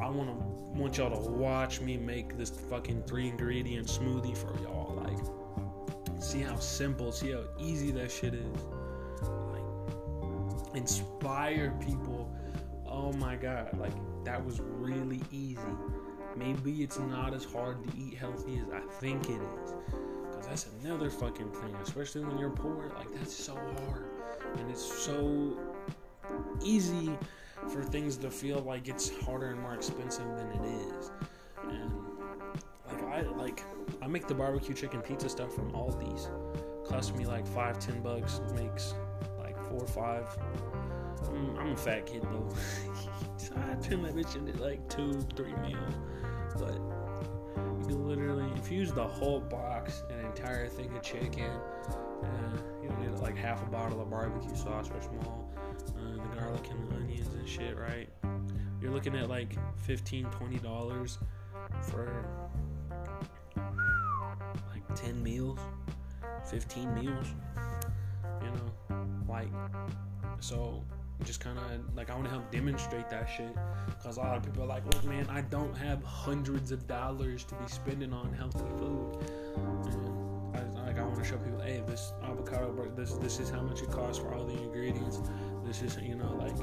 I 0.00 0.08
want 0.08 0.30
to 0.30 0.34
want 0.78 0.98
y'all 0.98 1.10
to 1.10 1.30
watch 1.30 1.80
me 1.80 1.96
make 1.96 2.36
this 2.36 2.50
fucking 2.50 3.02
three 3.04 3.28
ingredient 3.28 3.86
smoothie 3.86 4.36
for 4.36 4.52
y'all. 4.62 4.94
Like, 4.94 6.22
see 6.22 6.40
how 6.40 6.56
simple, 6.56 7.12
see 7.12 7.32
how 7.32 7.44
easy 7.58 7.90
that 7.92 8.10
shit 8.10 8.34
is. 8.34 8.62
Like, 9.22 10.76
inspire 10.76 11.72
people. 11.80 12.34
Oh 12.86 13.12
my 13.14 13.36
god, 13.36 13.76
like 13.78 13.92
that 14.24 14.44
was 14.44 14.60
really 14.60 15.20
easy. 15.30 15.60
Maybe 16.36 16.82
it's 16.82 16.98
not 16.98 17.34
as 17.34 17.44
hard 17.44 17.82
to 17.84 17.90
eat 17.96 18.14
healthy 18.14 18.58
as 18.58 18.72
I 18.72 18.80
think 19.00 19.28
it 19.28 19.40
is. 19.40 19.74
Cause 20.34 20.46
that's 20.46 20.66
another 20.82 21.10
fucking 21.10 21.50
thing, 21.52 21.74
especially 21.82 22.24
when 22.24 22.38
you're 22.38 22.50
poor. 22.50 22.92
Like 22.96 23.12
that's 23.14 23.34
so 23.34 23.54
hard, 23.54 24.08
and 24.58 24.70
it's 24.70 24.82
so 24.82 25.56
easy 26.62 27.16
for 27.68 27.82
things 27.82 28.16
to 28.18 28.30
feel 28.30 28.60
like 28.60 28.88
it's 28.88 29.10
harder 29.20 29.50
and 29.50 29.60
more 29.60 29.74
expensive 29.74 30.26
than 30.36 30.50
it 30.52 30.64
is. 30.64 31.10
And 31.68 31.92
like 32.86 33.02
I 33.04 33.20
like 33.36 33.62
I 34.00 34.06
make 34.06 34.26
the 34.26 34.34
barbecue 34.34 34.74
chicken 34.74 35.00
pizza 35.00 35.28
stuff 35.28 35.54
from 35.54 35.70
Aldi's. 35.72 36.28
Cost 36.88 37.16
me 37.16 37.26
like 37.26 37.46
five, 37.46 37.78
ten 37.78 38.00
bucks. 38.02 38.40
Makes 38.54 38.94
like 39.38 39.56
four 39.68 39.82
or 39.82 39.86
five. 39.86 40.26
I'm, 41.30 41.58
I'm 41.58 41.72
a 41.72 41.76
fat 41.76 42.06
kid 42.06 42.22
though. 42.22 42.48
so 43.36 43.54
I 43.70 43.74
turn 43.76 44.02
that 44.02 44.14
bitch 44.14 44.36
into 44.36 44.60
like 44.62 44.88
two, 44.88 45.20
three 45.36 45.54
meals. 45.56 45.94
But 46.58 46.74
you 47.80 47.86
can 47.86 48.08
literally, 48.08 48.50
if 48.56 48.70
you 48.70 48.78
use 48.80 48.92
the 48.92 49.06
whole 49.06 49.40
box, 49.40 50.02
an 50.10 50.24
entire 50.26 50.68
thing 50.68 50.94
of 50.96 51.02
chicken, 51.02 51.50
uh, 52.22 52.56
you 52.82 52.88
don't 52.88 53.00
need 53.00 53.18
like 53.20 53.36
half 53.36 53.62
a 53.62 53.66
bottle 53.66 54.00
of 54.00 54.10
barbecue 54.10 54.54
sauce 54.54 54.90
or 54.90 55.00
small, 55.00 55.50
uh, 55.96 56.12
the 56.14 56.36
garlic 56.40 56.68
and 56.70 56.90
the 56.90 56.96
onions 56.96 57.32
and 57.34 57.48
shit, 57.48 57.76
right? 57.76 58.08
You're 58.80 58.90
looking 58.90 59.16
at 59.16 59.28
like 59.28 59.56
15 59.78 60.26
dollars 60.62 61.18
for 61.82 62.24
like 64.72 64.96
10 64.96 65.22
meals, 65.22 65.60
15 66.50 66.94
meals, 66.94 67.26
you 68.42 68.50
know, 68.50 69.06
like 69.28 69.48
so 70.40 70.82
just 71.24 71.40
kind 71.40 71.58
of 71.58 71.96
like 71.96 72.10
I 72.10 72.14
want 72.14 72.24
to 72.24 72.30
help 72.30 72.50
demonstrate 72.50 73.08
that 73.10 73.26
shit 73.26 73.54
because 73.86 74.16
a 74.16 74.20
lot 74.20 74.36
of 74.36 74.44
people 74.44 74.64
are 74.64 74.66
like, 74.66 74.84
look, 74.92 75.04
man, 75.04 75.26
I 75.30 75.42
don't 75.42 75.76
have 75.76 76.02
hundreds 76.02 76.72
of 76.72 76.86
dollars 76.86 77.44
to 77.44 77.54
be 77.54 77.66
spending 77.68 78.12
on 78.12 78.32
healthy 78.32 78.68
food. 78.78 79.18
And 80.54 80.78
I, 80.78 80.86
like 80.86 80.98
I 80.98 81.02
want 81.02 81.18
to 81.18 81.24
show 81.24 81.36
people, 81.38 81.60
hey, 81.60 81.82
this 81.86 82.12
avocado, 82.22 82.90
this 82.96 83.14
this 83.14 83.40
is 83.40 83.50
how 83.50 83.62
much 83.62 83.82
it 83.82 83.90
costs 83.90 84.22
for 84.22 84.34
all 84.34 84.44
the 84.44 84.56
ingredients. 84.60 85.20
This 85.64 85.82
is 85.82 85.96
you 86.02 86.16
know 86.16 86.34
like 86.38 86.56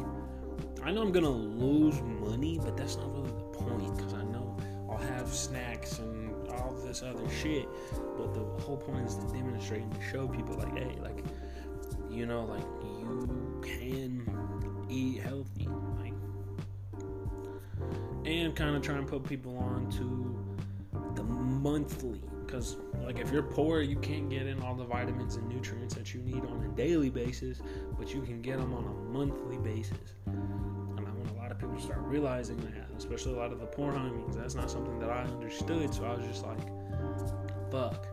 I 0.83 0.91
know 0.91 1.01
I'm 1.01 1.11
gonna 1.11 1.29
lose 1.29 2.01
money, 2.01 2.59
but 2.61 2.77
that's 2.77 2.97
not 2.97 3.11
really 3.13 3.27
the 3.27 3.57
point 3.57 3.97
because 3.97 4.13
I 4.13 4.23
know 4.23 4.57
I'll 4.89 4.97
have 4.97 5.33
snacks 5.33 5.99
and 5.99 6.49
all 6.51 6.73
this 6.73 7.03
other 7.03 7.29
shit. 7.29 7.67
But 8.17 8.33
the 8.33 8.41
whole 8.63 8.77
point 8.77 9.07
is 9.07 9.15
to 9.15 9.27
demonstrate 9.27 9.81
and 9.83 9.95
to 9.95 10.01
show 10.01 10.27
people 10.27 10.55
like, 10.55 10.77
hey, 10.77 10.97
like 11.01 11.23
you 12.09 12.25
know, 12.25 12.45
like 12.45 12.63
you 12.99 13.61
can 13.63 14.25
eat 14.89 15.21
healthy, 15.21 15.67
like, 15.99 16.13
and 18.25 18.55
kind 18.55 18.75
of 18.75 18.81
try 18.81 18.95
and 18.97 19.07
put 19.07 19.23
people 19.23 19.57
on 19.57 19.89
to 19.91 20.35
the 21.15 21.23
monthly. 21.23 22.21
Because, 22.45 22.77
like, 23.03 23.19
if 23.19 23.31
you're 23.31 23.43
poor, 23.43 23.81
you 23.81 23.95
can't 23.97 24.27
get 24.27 24.47
in 24.47 24.59
all 24.61 24.73
the 24.73 24.83
vitamins 24.83 25.35
and 25.35 25.47
nutrients 25.47 25.93
that 25.93 26.15
you 26.15 26.21
need 26.21 26.43
on 26.45 26.63
a 26.65 26.75
daily 26.75 27.11
basis, 27.11 27.61
but 27.97 28.11
you 28.11 28.21
can 28.21 28.41
get 28.41 28.57
them 28.57 28.73
on 28.73 28.85
a 28.85 28.93
monthly 29.13 29.57
basis. 29.57 30.15
And 30.25 30.99
I 30.99 31.11
want 31.11 31.29
a 31.29 31.33
lot 31.35 31.51
of 31.51 31.59
people 31.59 31.75
to 31.75 31.81
start 31.81 31.99
realizing 32.01 32.57
that, 32.57 32.89
especially 32.97 33.33
a 33.33 33.37
lot 33.37 33.51
of 33.51 33.59
the 33.59 33.67
poor 33.67 33.93
homies. 33.93 34.33
That's 34.35 34.55
not 34.55 34.71
something 34.71 34.97
that 34.97 35.11
I 35.11 35.21
understood, 35.25 35.93
so 35.93 36.05
I 36.05 36.15
was 36.15 36.25
just 36.25 36.43
like, 36.43 36.59
fuck. 37.71 38.07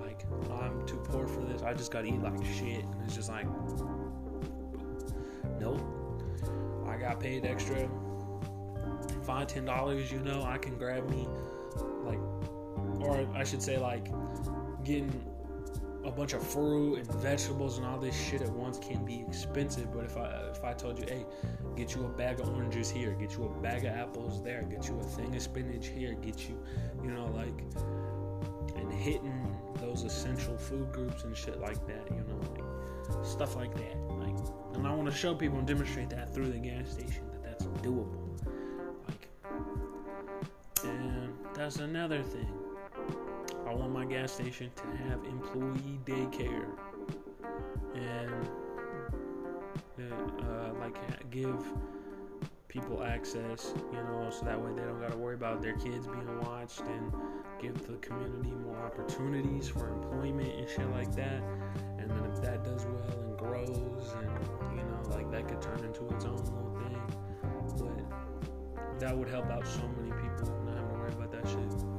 Like, 0.00 0.24
I'm 0.62 0.86
too 0.86 1.02
poor 1.04 1.26
for 1.26 1.40
this. 1.40 1.62
I 1.62 1.74
just 1.74 1.90
gotta 1.90 2.06
eat 2.06 2.22
like 2.22 2.44
shit. 2.44 2.84
And 2.84 3.02
it's 3.04 3.16
just 3.16 3.30
like, 3.30 3.46
nope. 5.58 5.80
I 7.06 7.10
got 7.10 7.20
paid 7.20 7.44
extra 7.44 7.88
five, 9.24 9.46
ten 9.46 9.64
dollars, 9.64 10.10
you 10.10 10.18
know, 10.20 10.42
I 10.42 10.58
can 10.58 10.76
grab 10.76 11.08
me 11.08 11.28
like 12.02 12.18
or 13.00 13.28
I 13.34 13.44
should 13.44 13.62
say 13.62 13.78
like 13.78 14.08
getting 14.82 15.24
a 16.04 16.10
bunch 16.10 16.32
of 16.32 16.44
fruit 16.44 16.98
and 16.98 17.12
vegetables 17.20 17.78
and 17.78 17.86
all 17.86 17.98
this 17.98 18.16
shit 18.16 18.42
at 18.42 18.50
once 18.50 18.78
can 18.78 19.04
be 19.04 19.24
expensive. 19.28 19.92
But 19.94 20.04
if 20.04 20.16
I 20.16 20.26
if 20.50 20.64
I 20.64 20.72
told 20.72 20.98
you, 20.98 21.06
hey, 21.06 21.26
get 21.76 21.94
you 21.94 22.04
a 22.04 22.08
bag 22.08 22.40
of 22.40 22.48
oranges 22.48 22.90
here, 22.90 23.12
get 23.12 23.36
you 23.36 23.44
a 23.44 23.62
bag 23.62 23.84
of 23.84 23.92
apples 23.92 24.42
there, 24.42 24.62
get 24.62 24.88
you 24.88 24.98
a 24.98 25.04
thing 25.04 25.34
of 25.34 25.42
spinach 25.42 25.86
here, 25.86 26.14
get 26.14 26.48
you, 26.48 26.60
you 27.04 27.10
know, 27.10 27.26
like 27.26 27.62
and 28.76 28.92
hitting 28.92 29.56
those 29.76 30.02
essential 30.02 30.56
food 30.56 30.90
groups 30.92 31.22
and 31.22 31.36
shit 31.36 31.60
like 31.60 31.86
that, 31.86 32.08
you 32.10 32.24
know, 32.24 32.40
like 32.52 33.24
stuff 33.24 33.54
like 33.54 33.74
that. 33.74 34.05
And 34.74 34.86
I 34.86 34.94
want 34.94 35.10
to 35.10 35.16
show 35.16 35.34
people 35.34 35.58
and 35.58 35.66
demonstrate 35.66 36.10
that 36.10 36.34
through 36.34 36.52
the 36.52 36.58
gas 36.58 36.90
station 36.90 37.22
that 37.32 37.42
that's 37.42 37.64
doable. 37.82 38.38
Like 39.08 39.28
and 40.84 41.32
that's 41.54 41.76
another 41.76 42.22
thing. 42.22 42.48
I 43.66 43.74
want 43.74 43.92
my 43.92 44.04
gas 44.04 44.32
station 44.32 44.70
to 44.76 45.04
have 45.04 45.24
employee 45.24 45.98
daycare 46.04 46.66
and 47.94 48.48
uh, 49.98 50.72
like 50.78 50.96
give 51.30 51.64
people 52.68 53.02
access, 53.02 53.72
you 53.92 53.98
know, 53.98 54.28
so 54.30 54.44
that 54.44 54.60
way 54.60 54.70
they 54.72 54.82
don't 54.82 55.00
got 55.00 55.10
to 55.10 55.16
worry 55.16 55.34
about 55.34 55.62
their 55.62 55.72
kids 55.74 56.06
being 56.06 56.40
watched 56.42 56.80
and 56.80 57.12
give 57.60 57.86
the 57.86 57.94
community 57.94 58.50
more 58.50 58.76
opportunities 58.76 59.68
for 59.68 59.88
employment 59.88 60.52
and 60.52 60.68
shit 60.68 60.90
like 60.90 61.14
that. 61.16 61.42
And 61.98 62.10
then 62.10 62.30
if 62.32 62.42
that 62.42 62.62
does 62.64 62.84
well 62.84 63.25
grows 63.64 64.14
and 64.18 64.78
you 64.78 64.84
know, 64.84 65.00
like 65.10 65.30
that 65.30 65.48
could 65.48 65.62
turn 65.62 65.78
into 65.84 66.06
its 66.14 66.24
own 66.24 66.36
little 66.36 66.76
thing. 66.78 67.00
But 67.78 69.00
that 69.00 69.16
would 69.16 69.28
help 69.28 69.50
out 69.50 69.66
so 69.66 69.82
many 69.96 70.10
people 70.10 70.52
not 70.64 70.76
having 70.76 70.90
to 70.90 70.94
worry 70.94 71.12
about 71.12 71.32
that 71.32 71.48
shit. 71.48 71.95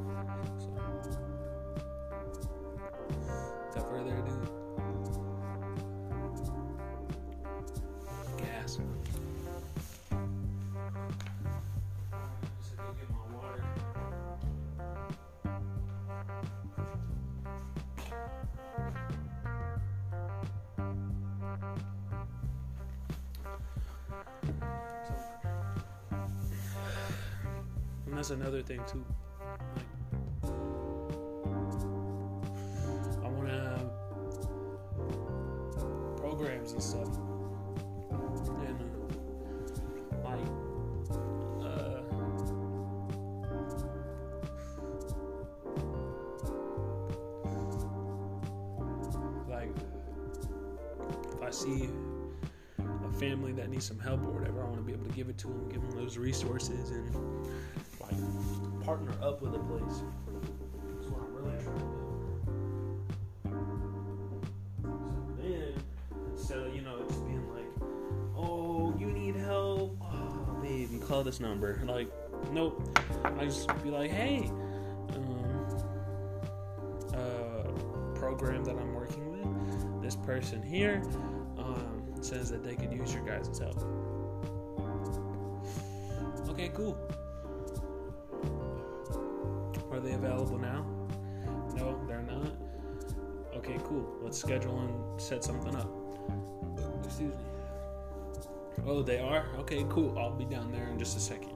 And 28.17 28.23
that's 28.23 28.31
another 28.31 28.63
thing 28.63 28.81
too. 28.91 29.05
Like, 29.69 29.85
I 33.23 33.27
want 33.29 33.47
to 33.47 33.53
have 33.53 33.91
programs 36.17 36.71
and 36.71 36.81
stuff, 36.81 37.15
and 38.65 38.81
uh, 40.15 40.27
like, 40.27 40.47
uh, 41.61 42.01
like, 49.47 49.75
if 51.35 51.41
I 51.43 51.51
see 51.51 51.87
a 52.79 53.11
family 53.19 53.51
that 53.51 53.69
needs 53.69 53.85
some 53.85 53.99
help 53.99 54.25
or 54.25 54.31
whatever, 54.31 54.63
I 54.63 54.65
want 54.65 54.77
to 54.77 54.81
be 54.81 54.93
able 54.93 55.05
to 55.05 55.13
give 55.13 55.29
it 55.29 55.37
to 55.37 55.47
them, 55.49 55.69
give 55.69 55.83
them 55.83 55.91
those 55.91 56.17
resources, 56.17 56.89
and 56.89 57.15
partner 58.87 59.11
up 59.21 59.41
with 59.41 59.53
a 59.53 59.59
place. 59.59 60.01
That's 60.95 61.11
what 61.11 61.21
I'm 61.21 61.35
really 61.35 61.61
trying 61.61 61.75
to 61.75 61.83
do. 61.83 62.45
So 64.81 65.41
then, 65.41 65.73
instead 66.31 66.59
of 66.59 66.73
you 66.73 66.81
know 66.81 67.03
just 67.05 67.25
being 67.25 67.45
like, 67.53 67.65
"Oh, 68.37 68.95
you 68.97 69.07
need 69.07 69.35
help," 69.35 69.97
oh, 70.01 70.59
babe, 70.61 70.89
you 70.89 70.99
call 70.99 71.21
this 71.25 71.41
number. 71.41 71.81
Like, 71.85 72.09
nope. 72.53 72.97
I 73.25 73.43
just 73.43 73.67
be 73.83 73.89
like, 73.89 74.09
"Hey, 74.09 74.49
um, 75.15 75.67
uh, 77.13 77.63
program 78.17 78.63
that 78.63 78.77
I'm 78.77 78.93
working." 78.93 79.29
With, 79.31 80.01
this 80.01 80.15
person 80.15 80.63
here 80.63 81.03
um, 81.57 82.13
says 82.21 82.49
that 82.51 82.63
they 82.63 82.75
could 82.75 82.93
use 82.93 83.13
your 83.13 83.25
guys' 83.25 83.59
help. 83.59 83.83
Okay, 86.47 86.71
cool. 86.73 86.97
Available 90.47 90.57
now? 90.57 90.85
No, 91.75 91.99
they're 92.07 92.21
not. 92.21 92.53
Okay, 93.55 93.77
cool. 93.83 94.17
Let's 94.21 94.37
schedule 94.39 94.79
and 94.79 95.21
set 95.21 95.43
something 95.43 95.75
up. 95.75 95.89
Excuse 97.03 97.33
me. 97.33 97.43
Oh, 98.85 99.01
they 99.01 99.19
are? 99.19 99.45
Okay, 99.59 99.85
cool. 99.89 100.17
I'll 100.17 100.35
be 100.35 100.45
down 100.45 100.71
there 100.71 100.87
in 100.87 100.97
just 100.99 101.17
a 101.17 101.19
second. 101.19 101.53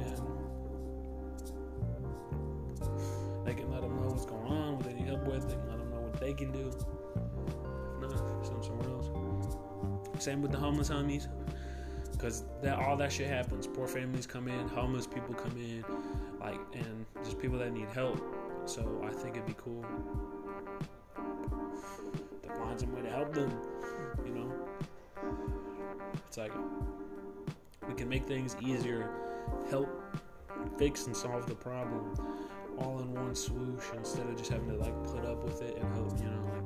And 0.00 0.16
they 3.46 3.54
can 3.54 3.70
let 3.70 3.82
them 3.82 3.96
know 3.96 4.08
what's 4.08 4.24
going 4.26 4.46
on, 4.46 4.76
what 4.76 4.84
they 4.84 4.94
need 4.94 5.06
help 5.06 5.24
with. 5.24 5.48
They 5.48 5.54
can 5.54 5.68
let 5.68 5.78
them 5.78 5.90
know 5.90 6.00
what 6.00 6.20
they 6.20 6.32
can 6.32 6.50
do. 6.52 6.68
If 6.68 6.80
not, 8.00 8.46
send 8.46 8.64
somewhere 8.64 8.88
else. 8.88 9.10
Same 10.22 10.42
with 10.42 10.50
the 10.50 10.58
homeless 10.58 10.88
homies. 10.88 11.28
Because 12.12 12.44
that 12.62 12.78
all 12.78 12.96
that 12.96 13.12
shit 13.12 13.28
happens. 13.28 13.66
Poor 13.66 13.86
families 13.86 14.26
come 14.26 14.48
in, 14.48 14.66
homeless 14.68 15.06
people 15.06 15.34
come 15.34 15.56
in, 15.56 15.84
like, 16.48 16.60
and 16.72 17.04
just 17.22 17.38
people 17.38 17.58
that 17.58 17.72
need 17.72 17.88
help. 17.90 18.20
So 18.64 19.02
I 19.04 19.10
think 19.10 19.36
it'd 19.36 19.46
be 19.46 19.54
cool 19.56 19.84
to 22.42 22.48
find 22.54 22.80
some 22.80 22.94
way 22.94 23.02
to 23.02 23.10
help 23.10 23.34
them. 23.34 23.50
You 24.24 24.34
know, 24.34 24.52
it's 26.26 26.38
like 26.38 26.52
we 27.86 27.94
can 27.94 28.08
make 28.08 28.26
things 28.26 28.56
easier, 28.62 29.10
help 29.70 29.88
fix 30.78 31.06
and 31.06 31.16
solve 31.16 31.46
the 31.46 31.54
problem 31.54 32.14
all 32.78 33.00
in 33.00 33.12
one 33.12 33.34
swoosh 33.34 33.84
instead 33.94 34.26
of 34.26 34.36
just 34.36 34.50
having 34.50 34.68
to 34.68 34.76
like 34.76 34.94
put 35.04 35.24
up 35.26 35.42
with 35.44 35.62
it 35.62 35.76
and 35.76 35.94
hope. 35.94 36.18
You 36.18 36.30
know, 36.30 36.57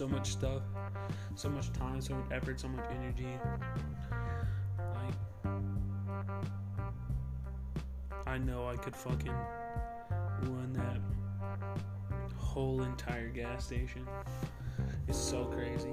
so 0.00 0.08
much 0.08 0.30
stuff, 0.30 0.62
so 1.34 1.50
much 1.50 1.70
time, 1.74 2.00
so 2.00 2.14
much 2.14 2.24
effort, 2.32 2.58
so 2.58 2.68
much 2.68 2.86
energy. 2.90 3.28
Like 4.94 5.14
I 8.26 8.38
know 8.38 8.66
I 8.66 8.76
could 8.76 8.96
fucking 8.96 9.34
run 10.44 10.72
that 10.72 11.02
whole 12.34 12.80
entire 12.80 13.28
gas 13.28 13.66
station. 13.66 14.06
It's 15.06 15.18
so 15.18 15.44
crazy. 15.44 15.92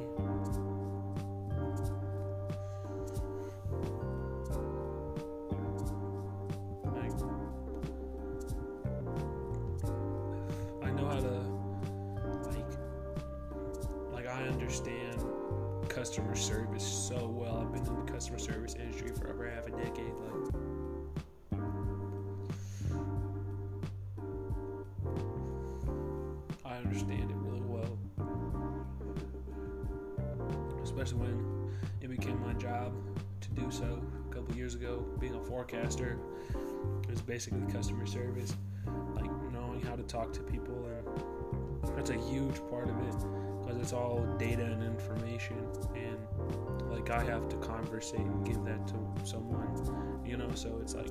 Conversate 47.98 48.44
give 48.46 48.64
that 48.64 48.88
to 48.88 48.96
someone, 49.26 50.22
you 50.24 50.38
know. 50.38 50.50
So 50.54 50.78
it's 50.82 50.94
like 50.94 51.10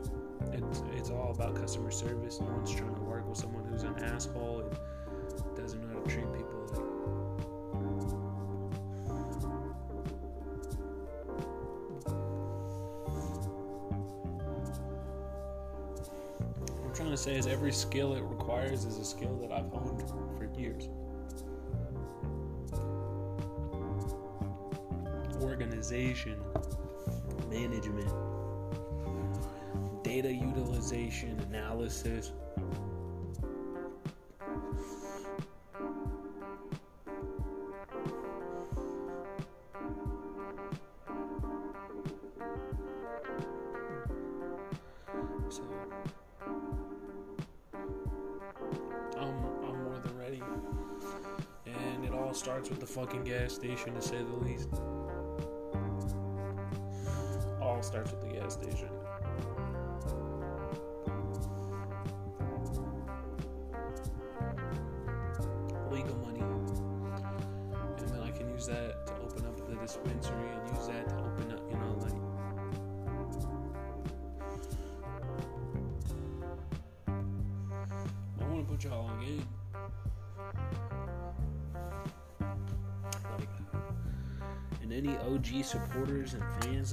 it's 0.53 0.83
it's 0.95 1.11
all 1.11 1.33
about 1.33 1.57
customer 1.57 1.91
service. 1.91 2.41
No 2.41 2.47
one's 2.47 2.73
trying 2.73 2.95
to 2.95 3.01
work 3.01 3.29
with 3.29 3.39
someone 3.39 3.65
who's 3.65 3.83
an 3.83 3.97
asshole 4.05 4.61
and 4.61 5.57
doesn't 5.57 5.81
know 5.81 5.89
how 5.89 6.01
to 6.01 6.09
treat 6.09 6.33
people. 6.33 6.53
I'm 16.85 16.95
trying 16.95 17.11
to 17.11 17.17
say 17.17 17.37
is 17.37 17.49
every 17.49 17.73
skill 17.73 18.15
it 18.15 18.23
requires 18.23 18.85
is 18.85 18.99
a 18.99 19.05
skill 19.05 19.37
that 19.41 19.51
I've 19.51 19.71
honed 19.73 20.05
for 20.39 20.49
years. 20.57 20.89
Organization, 25.43 26.37
management, 27.57 28.13
data 30.03 30.33
utilization, 30.33 31.39
analysis. 31.49 32.33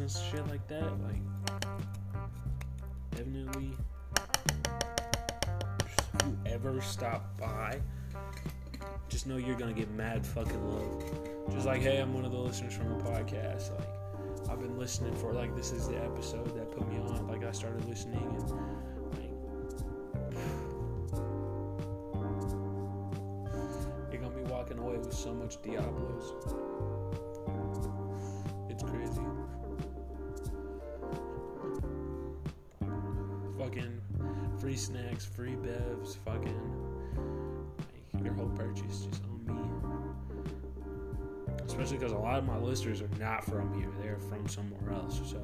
Shit 0.08 0.46
like 0.48 0.68
that, 0.68 0.84
like, 1.02 1.22
definitely, 3.12 3.72
if 5.80 6.26
you 6.26 6.38
ever 6.46 6.82
stop 6.82 7.38
by, 7.40 7.80
just 9.08 9.28
know 9.28 9.38
you're 9.38 9.56
gonna 9.56 9.72
get 9.74 9.90
mad 9.92 10.26
fucking 10.26 10.70
love. 10.70 11.04
Just 11.52 11.66
like, 11.66 11.82
hey, 11.82 12.00
I'm 12.02 12.14
one 12.14 12.26
of 12.26 12.32
the 12.32 12.38
listeners 12.38 12.74
from 12.74 12.90
the 12.90 13.04
podcast. 13.04 13.72
Like, 13.78 14.50
I've 14.50 14.60
been 14.60 14.78
listening 14.78 15.16
for 15.16 15.32
like 15.32 15.56
this 15.56 15.72
is 15.72 15.88
the 15.88 15.98
episode 16.04 16.54
that 16.58 16.70
put 16.72 16.86
me 16.90 16.98
on. 16.98 17.28
Like, 17.28 17.46
I 17.46 17.52
started 17.52 17.86
listening 17.88 18.20
and 18.20 18.50
like 19.14 19.32
You're 24.12 24.22
gonna 24.22 24.36
be 24.36 24.44
walking 24.52 24.80
away 24.80 24.98
with 24.98 25.14
so 25.14 25.34
much 25.34 25.62
Diablos. 25.62 26.34
Free 34.74 34.80
snacks, 34.80 35.24
free 35.24 35.56
bevs, 35.56 36.18
fucking 36.26 36.60
your 38.24 38.34
whole 38.34 38.50
purchase 38.56 39.06
just 39.06 39.22
on 39.26 39.46
me. 39.46 39.62
Especially 41.64 41.98
because 41.98 42.12
a 42.12 42.18
lot 42.18 42.40
of 42.40 42.46
my 42.46 42.58
listeners 42.58 43.00
are 43.00 43.10
not 43.20 43.46
from 43.46 43.72
here; 43.80 43.92
they're 44.02 44.18
from 44.18 44.48
somewhere 44.48 44.92
else. 44.94 45.22
So, 45.26 45.40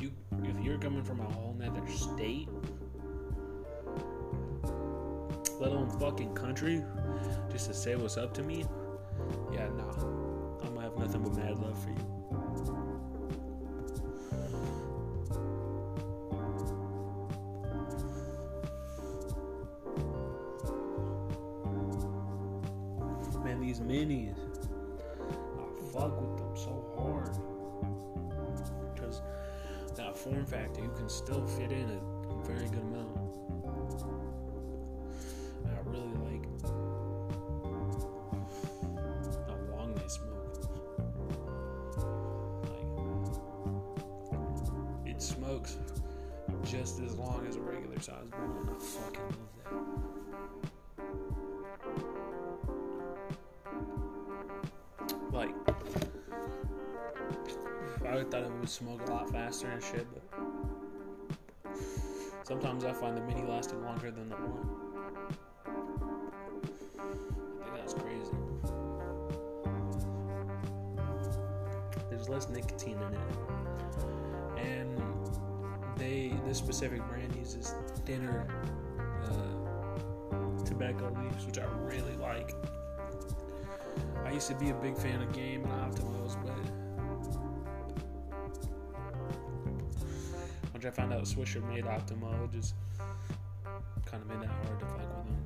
you 0.00 0.10
if 0.44 0.64
you're 0.64 0.78
coming 0.78 1.04
from 1.04 1.20
a 1.20 1.24
whole 1.24 1.54
nother 1.58 1.86
state, 1.88 2.48
let 5.60 5.72
alone 5.72 5.90
fucking 6.00 6.34
country, 6.34 6.82
just 7.52 7.66
to 7.66 7.74
say 7.74 7.96
what's 7.96 8.16
up 8.16 8.32
to 8.32 8.42
me, 8.42 8.64
yeah, 9.52 9.68
nah. 9.76 9.92
I'm 10.62 10.74
gonna 10.74 10.80
have 10.80 10.96
nothing 10.96 11.22
but 11.22 11.36
mad 11.36 11.58
love 11.58 11.78
for 11.82 11.90
you. 11.90 12.23
I 48.08 48.16
fucking 48.78 49.22
love 49.30 49.54
that. 49.64 49.94
Like, 55.32 55.54
I 58.06 58.24
thought 58.24 58.42
it 58.42 58.52
would 58.52 58.68
smoke 58.68 59.00
a 59.08 59.10
lot 59.10 59.30
faster 59.30 59.68
and 59.68 59.82
shit, 59.82 60.06
but 60.12 60.22
sometimes 62.42 62.84
I 62.84 62.92
find 62.92 63.16
the 63.16 63.22
mini 63.22 63.42
lasting 63.42 63.82
longer 63.82 64.10
than 64.10 64.28
the 64.28 64.36
one. 64.36 64.68
I 67.60 67.64
think 67.64 67.76
that's 67.76 67.94
crazy. 67.94 68.36
There's 72.10 72.28
less 72.28 72.48
nicotine 72.50 72.98
in 72.98 73.14
it, 73.14 73.20
and 74.58 75.00
they 75.96 76.32
this 76.46 76.58
specific 76.58 77.06
brand 77.08 77.34
uses 77.36 77.74
thinner 78.04 78.46
uh, 79.24 80.64
tobacco 80.64 81.10
leaves, 81.20 81.46
which 81.46 81.58
I 81.58 81.64
really 81.80 82.16
like. 82.16 82.54
I 84.24 84.30
used 84.32 84.48
to 84.48 84.54
be 84.54 84.70
a 84.70 84.74
big 84.74 84.96
fan 84.96 85.22
of 85.22 85.32
Game 85.32 85.64
and 85.64 85.72
Optimos, 85.72 86.36
but 86.44 86.52
once 90.72 90.84
I 90.84 90.90
found 90.90 91.12
out 91.12 91.22
Swisher 91.24 91.66
made 91.68 91.84
Optimo, 91.84 92.44
it 92.44 92.52
just 92.52 92.74
kind 94.06 94.22
of 94.22 94.28
made 94.28 94.40
that 94.40 94.50
hard 94.50 94.80
to 94.80 94.86
fuck 94.86 94.98
with 94.98 95.26
them. 95.26 95.36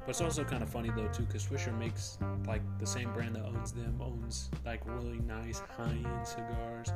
But 0.00 0.08
it's 0.08 0.20
also 0.20 0.44
kind 0.44 0.62
of 0.62 0.68
funny 0.68 0.90
though 0.96 1.08
too, 1.08 1.22
because 1.22 1.46
Swisher 1.46 1.78
makes 1.78 2.18
like 2.46 2.62
the 2.78 2.86
same 2.86 3.12
brand 3.12 3.36
that 3.36 3.44
owns 3.44 3.72
them 3.72 4.00
owns 4.00 4.50
like 4.64 4.80
really 4.86 5.20
nice 5.20 5.62
high-end 5.76 6.26
cigars. 6.26 6.88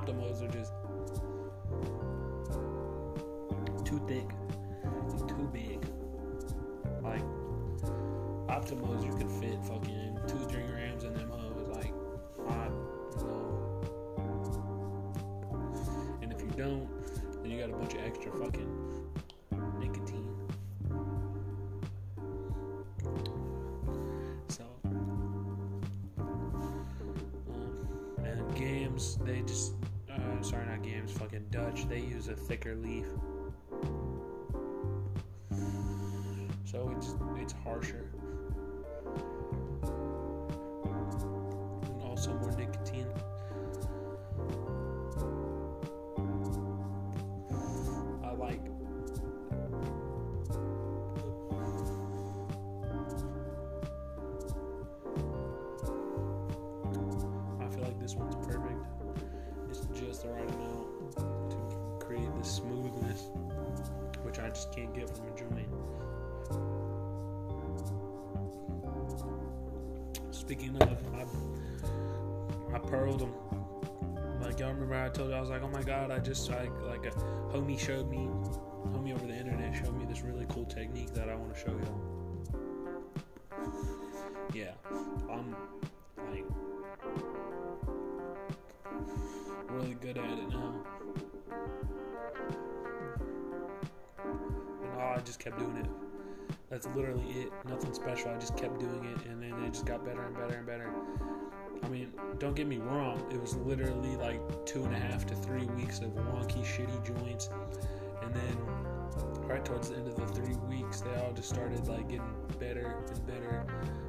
Optimos 0.00 0.42
are 0.42 0.48
just 0.48 0.72
too 3.84 4.00
thick 4.08 4.28
too 5.28 5.48
big. 5.52 5.84
Like 7.02 7.22
Optimos, 8.48 9.04
you 9.04 9.12
can 9.12 9.28
fit 9.40 9.62
fucking 9.64 10.18
two 10.26 10.42
string 10.44 10.72
rams 10.72 11.04
in 11.04 11.12
them 11.12 11.28
hoes. 11.28 11.68
Like, 11.68 11.92
hot, 12.48 12.72
no. 13.18 13.82
And 16.22 16.32
if 16.32 16.40
you 16.40 16.48
don't, 16.56 16.88
then 17.42 17.50
you 17.50 17.60
got 17.60 17.68
a 17.68 17.74
bunch 17.74 17.92
of 17.92 18.00
extra 18.00 18.32
fucking 18.32 18.79
Dutch, 31.50 31.88
they 31.88 31.98
use 32.00 32.28
a 32.28 32.34
thicker 32.34 32.76
leaf. 32.76 33.06
So 36.64 36.94
it's 36.96 37.14
it's 37.36 37.52
harsher. 37.64 38.08
Can't 64.80 64.94
get 64.94 65.10
from 65.10 65.26
a 65.26 65.36
joint. 65.36 65.68
Speaking 70.30 70.76
of, 70.80 70.98
I, 71.14 72.76
I 72.76 72.78
pearled 72.78 73.20
them. 73.20 73.34
Like 74.40 74.58
y'all 74.58 74.72
remember 74.72 74.94
I 74.94 75.10
told 75.10 75.30
you 75.30 75.36
I 75.36 75.40
was 75.40 75.50
like, 75.50 75.62
oh 75.62 75.68
my 75.68 75.82
god, 75.82 76.10
I 76.10 76.18
just 76.18 76.50
like 76.50 76.72
like 76.82 77.04
a 77.04 77.10
homie 77.52 77.78
showed 77.78 78.10
me, 78.10 78.28
homie 78.88 79.14
over 79.14 79.26
the 79.26 79.36
internet 79.36 79.74
showed 79.76 79.96
me 79.98 80.06
this 80.06 80.22
really 80.22 80.46
cool 80.48 80.64
technique 80.64 81.12
that 81.12 81.28
I 81.28 81.34
want 81.34 81.54
to 81.54 81.60
show 81.60 81.72
you. 81.72 82.19
Kept 95.40 95.58
doing 95.58 95.76
it. 95.76 95.86
That's 96.68 96.86
literally 96.94 97.24
it. 97.30 97.52
Nothing 97.68 97.94
special. 97.94 98.30
I 98.30 98.38
just 98.38 98.56
kept 98.56 98.78
doing 98.78 99.04
it, 99.04 99.26
and 99.26 99.42
then 99.42 99.52
it 99.64 99.72
just 99.72 99.86
got 99.86 100.04
better 100.04 100.22
and 100.22 100.36
better 100.36 100.54
and 100.54 100.66
better. 100.66 100.90
I 101.82 101.88
mean, 101.88 102.12
don't 102.38 102.54
get 102.54 102.66
me 102.66 102.76
wrong. 102.76 103.26
It 103.32 103.40
was 103.40 103.56
literally 103.56 104.16
like 104.16 104.40
two 104.66 104.84
and 104.84 104.94
a 104.94 104.98
half 104.98 105.26
to 105.26 105.34
three 105.34 105.64
weeks 105.66 106.00
of 106.00 106.10
wonky, 106.10 106.62
shitty 106.62 107.04
joints, 107.04 107.48
and 108.22 108.34
then 108.34 108.56
right 109.48 109.64
towards 109.64 109.88
the 109.88 109.96
end 109.96 110.06
of 110.06 110.16
the 110.16 110.26
three 110.26 110.54
weeks, 110.68 111.00
they 111.00 111.14
all 111.16 111.32
just 111.32 111.48
started 111.48 111.88
like 111.88 112.08
getting 112.08 112.34
better 112.60 112.94
and 113.08 113.26
better. 113.26 113.66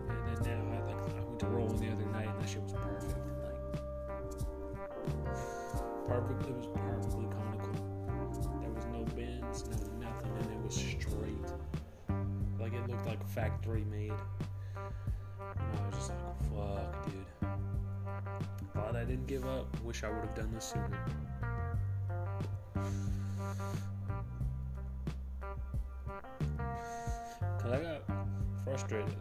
And 0.09 0.45
then 0.45 0.69
now, 0.69 0.77
I 0.77 0.93
like 0.93 1.15
I 1.17 1.23
went 1.23 1.39
to 1.39 1.47
rolling 1.47 1.79
the 1.79 1.91
other 1.91 2.05
night, 2.11 2.27
and 2.27 2.41
that 2.41 2.49
shit 2.49 2.61
was 2.61 2.73
perfect. 2.73 3.17
Like 3.41 3.61
perfect. 6.07 6.49
It 6.49 6.55
was 6.55 6.67
perfectly 6.67 7.25
looked 12.91 13.07
like 13.07 13.25
factory 13.29 13.85
made. 13.89 14.11
And 14.75 15.79
I 15.79 15.85
was 15.87 15.95
just 15.95 16.09
like, 16.09 16.19
fuck, 16.53 17.05
dude. 17.05 17.25
Glad 18.73 18.95
I 18.95 19.05
didn't 19.05 19.27
give 19.27 19.45
up. 19.47 19.65
Wish 19.83 20.03
I 20.03 20.09
would 20.09 20.21
have 20.21 20.35
done 20.35 20.51
this 20.53 20.65
sooner. 20.65 20.99
Cause 27.59 27.71
I 27.71 27.81
got 27.81 28.01
frustrated 28.63 29.15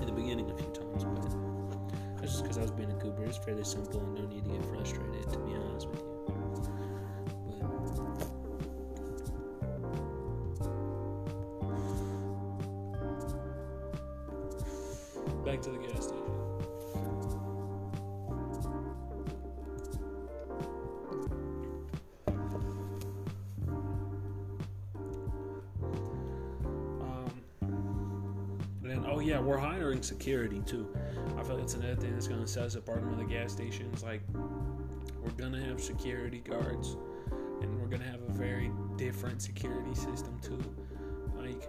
in 0.00 0.06
the 0.06 0.12
beginning 0.12 0.50
a 0.50 0.56
few 0.56 0.66
times, 0.72 1.04
but 1.04 2.20
that's 2.20 2.32
just 2.32 2.42
because 2.42 2.58
I 2.58 2.62
was 2.62 2.70
being 2.72 2.90
a 2.90 2.94
goober. 2.94 3.24
It's 3.24 3.38
fairly 3.38 3.64
simple 3.64 4.00
and 4.00 4.14
no 4.14 4.26
need 4.26 4.44
to 4.44 4.50
get 4.50 4.64
frustrated, 4.66 5.30
to 5.32 5.38
be 5.38 5.54
honest 5.54 5.88
with 5.88 6.00
you. 6.00 6.10
But 8.18 8.33
to 15.64 15.70
the 15.70 15.78
gas 15.78 16.04
station. 16.04 16.22
Um, 27.00 27.32
oh 29.06 29.20
yeah, 29.20 29.40
we're 29.40 29.56
hiring 29.56 30.02
security 30.02 30.60
too. 30.66 30.86
I 31.38 31.42
feel 31.42 31.54
like 31.54 31.64
it's 31.64 31.72
another 31.72 31.96
thing 31.96 32.12
that's 32.12 32.28
gonna 32.28 32.46
set 32.46 32.64
us 32.64 32.74
apart 32.74 33.00
from 33.00 33.16
the 33.16 33.24
gas 33.24 33.52
stations. 33.52 34.04
Like, 34.04 34.20
we're 34.34 35.30
gonna 35.38 35.64
have 35.64 35.80
security 35.80 36.40
guards, 36.40 36.98
and 37.62 37.80
we're 37.80 37.88
gonna 37.88 38.04
have 38.04 38.20
a 38.28 38.32
very 38.32 38.70
different 38.98 39.40
security 39.40 39.94
system 39.94 40.38
too. 40.42 40.62
Like, 41.34 41.66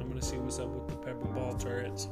I'm 0.00 0.08
gonna 0.08 0.22
see 0.22 0.36
what's 0.36 0.60
up 0.60 0.68
with 0.68 0.86
the 0.86 0.94
pepper 0.94 1.26
ball 1.26 1.54
turrets. 1.54 2.08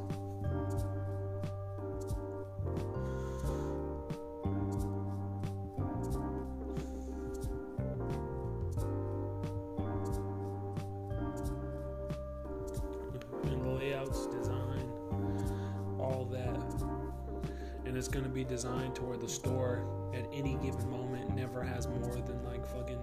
The 19.24 19.30
store 19.30 19.86
at 20.12 20.26
any 20.34 20.54
given 20.62 20.90
moment 20.90 21.34
never 21.34 21.62
has 21.62 21.88
more 21.88 22.14
than 22.14 22.44
like 22.44 22.66
fucking 22.66 23.00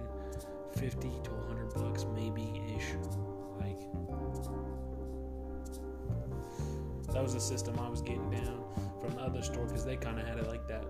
50 0.76 1.08
to 1.24 1.30
100 1.32 1.74
bucks 1.74 2.06
maybe 2.14 2.62
ish 2.76 2.94
like 3.58 3.80
that 7.12 7.20
was 7.20 7.34
the 7.34 7.40
system 7.40 7.76
i 7.80 7.88
was 7.88 8.02
getting 8.02 8.30
down 8.30 8.62
from 9.00 9.16
the 9.16 9.20
other 9.20 9.42
store 9.42 9.66
because 9.66 9.84
they 9.84 9.96
kind 9.96 10.20
of 10.20 10.26
had 10.28 10.38
it 10.38 10.46
like 10.46 10.68
that 10.68 10.84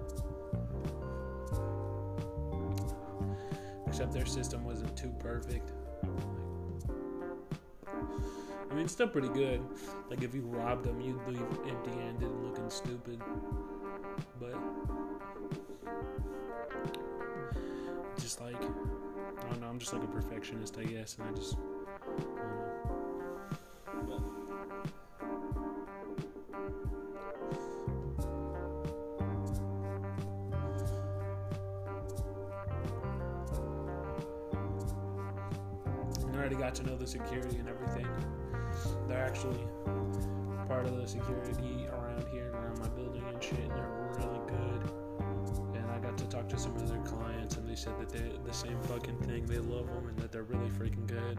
except 3.87 4.13
their 4.13 4.27
system 4.27 4.63
wasn't 4.65 4.95
too 4.99 5.15
perfect 5.19 5.73
I 8.73 8.75
mean, 8.75 8.85
it's 8.85 8.95
still 8.95 9.09
pretty 9.09 9.29
good. 9.29 9.61
Like, 10.09 10.23
if 10.23 10.35
you 10.35 10.41
robbed 10.47 10.85
them, 10.85 10.99
you'd 10.99 11.21
leave 11.29 11.43
empty 11.69 11.91
handed 11.91 12.23
and 12.23 12.43
looking 12.43 12.71
stupid. 12.71 13.21
But, 14.41 14.55
like, 18.53 18.63
I 18.63 19.49
don't 19.51 19.61
know, 19.61 19.67
I'm 19.69 19.79
just 19.79 19.93
like 19.93 20.03
a 20.03 20.07
perfectionist, 20.07 20.79
I 20.79 20.85
guess, 20.85 21.17
and 21.19 21.29
I 21.29 21.33
just, 21.33 21.57
I 36.25 36.37
already 36.37 36.57
got 36.57 36.75
to 36.77 36.83
know 36.85 36.97
the 36.97 37.07
security 37.07 37.59
and 37.59 37.69
everything. 37.69 38.07
They're 39.09 39.25
actually 39.25 39.67
part 40.67 40.87
of 40.87 40.97
the 40.97 41.07
security 41.07 41.82
got 46.13 46.31
to 46.31 46.37
talk 46.37 46.49
to 46.49 46.59
some 46.59 46.77
of 46.77 46.89
their 46.89 47.01
clients, 47.01 47.57
and 47.57 47.67
they 47.67 47.75
said 47.75 47.99
that 47.99 48.11
they 48.11 48.21
the 48.45 48.53
same 48.53 48.79
fucking 48.83 49.17
thing. 49.21 49.47
They 49.47 49.59
love 49.59 49.87
them 49.87 50.09
and 50.09 50.19
that 50.19 50.31
they're 50.31 50.43
really 50.43 50.69
freaking 50.69 51.07
good. 51.07 51.39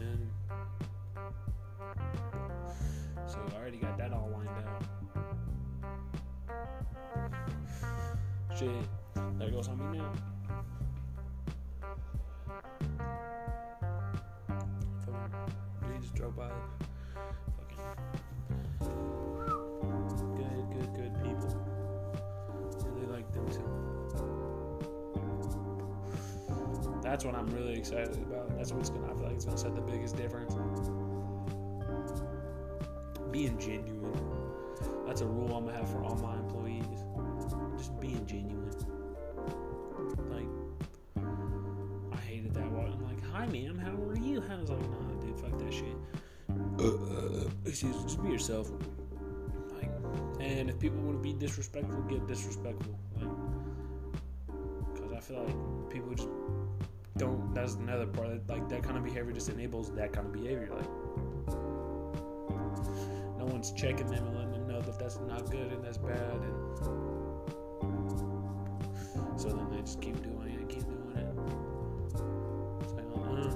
And 0.00 0.30
so 3.26 3.38
I 3.54 3.60
already 3.60 3.76
got 3.76 3.98
that 3.98 4.14
all 4.14 4.30
lined 4.32 4.48
up. 4.48 4.84
Shit, 8.58 8.70
there 9.38 9.50
goes 9.50 9.68
on 9.68 9.92
me 9.92 9.98
now. 9.98 10.12
That's 27.08 27.24
what 27.24 27.34
I'm 27.34 27.46
really 27.46 27.72
excited 27.72 28.18
about. 28.18 28.54
That's 28.58 28.70
what's 28.70 28.90
gonna. 28.90 29.06
I 29.06 29.14
feel 29.14 29.24
like 29.24 29.36
it's 29.36 29.46
gonna 29.46 29.56
set 29.56 29.74
the 29.74 29.80
biggest 29.80 30.14
difference. 30.14 30.54
Being 33.32 33.58
genuine. 33.58 34.12
That's 35.06 35.22
a 35.22 35.26
rule 35.26 35.56
I'm 35.56 35.64
gonna 35.64 35.78
have 35.78 35.88
for 35.88 36.04
all 36.04 36.16
my 36.16 36.36
employees. 36.36 36.84
Just 37.78 37.98
being 37.98 38.26
genuine. 38.26 38.70
Like, 40.28 41.24
I 42.12 42.16
hated 42.26 42.52
that 42.52 42.70
one. 42.70 42.92
I'm 42.92 43.02
like, 43.02 43.24
hi, 43.24 43.46
ma'am, 43.46 43.78
how 43.78 43.94
are 44.06 44.18
you? 44.18 44.44
I 44.46 44.60
was 44.60 44.68
like, 44.68 44.78
nah, 44.78 45.20
dude, 45.22 45.40
fuck 45.40 45.58
that 45.58 45.72
shit. 45.72 45.96
Uh, 46.78 47.48
Excuse 47.64 47.96
me, 47.96 48.02
just 48.02 48.22
be 48.22 48.28
yourself. 48.28 48.70
Like, 49.72 49.90
and 50.40 50.68
if 50.68 50.78
people 50.78 51.00
want 51.00 51.16
to 51.16 51.22
be 51.22 51.32
disrespectful, 51.32 52.02
get 52.02 52.28
disrespectful. 52.28 52.98
Like, 53.16 53.30
because 54.92 55.12
I 55.14 55.20
feel 55.20 55.42
like 55.42 55.90
people 55.90 56.14
just 56.14 56.28
don't. 57.18 57.52
That's 57.54 57.74
another 57.74 58.06
part. 58.06 58.48
Like 58.48 58.68
that 58.68 58.82
kind 58.82 58.96
of 58.96 59.04
behavior 59.04 59.32
just 59.32 59.48
enables 59.48 59.90
that 59.92 60.12
kind 60.12 60.26
of 60.26 60.32
behavior. 60.32 60.70
Like, 60.74 60.88
no 63.38 63.44
one's 63.44 63.72
checking 63.72 64.06
them 64.06 64.26
and 64.26 64.34
letting 64.36 64.52
them 64.52 64.68
know 64.68 64.80
that 64.80 64.98
that's 64.98 65.18
not 65.20 65.50
good 65.50 65.72
and 65.72 65.84
that's 65.84 65.98
bad, 65.98 66.40
and 66.42 66.78
so 69.36 69.48
then 69.48 69.70
they 69.70 69.80
just 69.80 70.00
keep 70.00 70.22
doing 70.22 70.58
it, 70.60 70.68
keep 70.68 70.84
doing 70.84 71.16
it. 71.16 71.34
Like, 72.94 73.06
uh, 73.14 73.50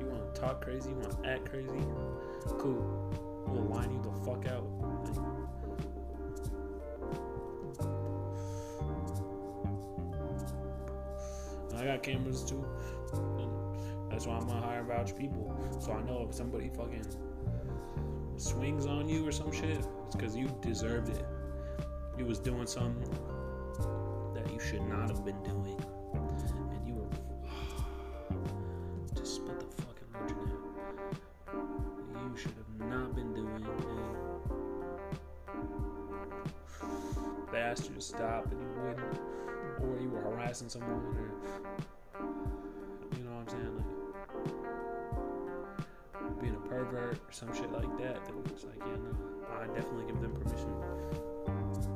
you 0.00 0.06
want 0.06 0.34
to 0.34 0.40
talk 0.40 0.60
crazy, 0.62 0.90
you 0.90 0.96
want 0.96 1.22
to 1.22 1.28
act 1.28 1.50
crazy, 1.50 1.84
cool. 2.58 2.82
We'll 3.48 3.64
line 3.64 3.92
you 3.92 4.02
the 4.02 4.10
fuck 4.24 4.46
out. 4.46 4.75
Cameras 12.06 12.44
too. 12.44 12.64
And 13.12 14.10
that's 14.10 14.26
why 14.26 14.36
I'm 14.36 14.46
gonna 14.46 14.64
hire 14.64 14.84
vouch 14.84 15.14
people. 15.16 15.52
So 15.80 15.92
I 15.92 16.02
know 16.02 16.24
if 16.28 16.34
somebody 16.34 16.68
fucking 16.68 17.06
swings 18.36 18.86
on 18.86 19.08
you 19.08 19.26
or 19.26 19.32
some 19.32 19.50
shit, 19.50 19.84
it's 20.06 20.14
because 20.14 20.36
you 20.36 20.56
deserved 20.62 21.08
it. 21.08 21.24
You 22.16 22.24
was 22.24 22.38
doing 22.38 22.66
something 22.66 23.10
that 24.34 24.48
you 24.52 24.60
should 24.60 24.82
not 24.82 25.10
have 25.10 25.24
been 25.24 25.42
doing. 25.42 25.80
And 26.14 26.86
you 26.86 26.94
were 26.94 27.10
just 29.16 29.34
spit 29.36 29.58
the 29.58 29.66
fucking 29.82 30.06
legend 30.14 30.52
out. 30.52 30.62
You 32.14 32.36
should 32.36 32.54
have 32.54 32.70
not 32.88 33.16
been 33.16 33.34
doing 33.34 33.56
and 33.56 33.66
they 37.52 37.58
asked 37.58 37.88
you 37.88 37.94
to 37.94 38.00
stop 38.00 38.50
and 38.52 38.60
you 38.60 38.68
wouldn't 38.82 39.20
or 39.80 39.98
you 40.00 40.08
were 40.08 40.20
harassing 40.20 40.68
someone 40.68 40.90
or 40.90 41.65
or 47.06 47.18
some 47.30 47.52
shit 47.54 47.70
like 47.72 47.96
that 47.98 48.24
then 48.26 48.34
it's 48.52 48.64
like 48.64 48.78
yeah 48.80 48.96
no 48.96 49.12
I 49.62 49.66
definitely 49.68 50.06
give 50.06 50.20
them 50.20 50.32
permission 50.32 51.95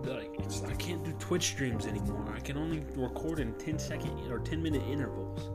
Like, 0.04 0.30
I 0.70 0.74
can't 0.76 1.04
do 1.04 1.12
Twitch 1.18 1.46
streams 1.48 1.86
anymore. 1.86 2.24
I 2.34 2.40
can 2.40 2.56
only 2.56 2.84
record 2.94 3.40
in 3.40 3.52
10 3.54 3.78
second 3.78 4.30
or 4.30 4.38
10 4.38 4.62
minute 4.62 4.82
intervals 4.88 5.50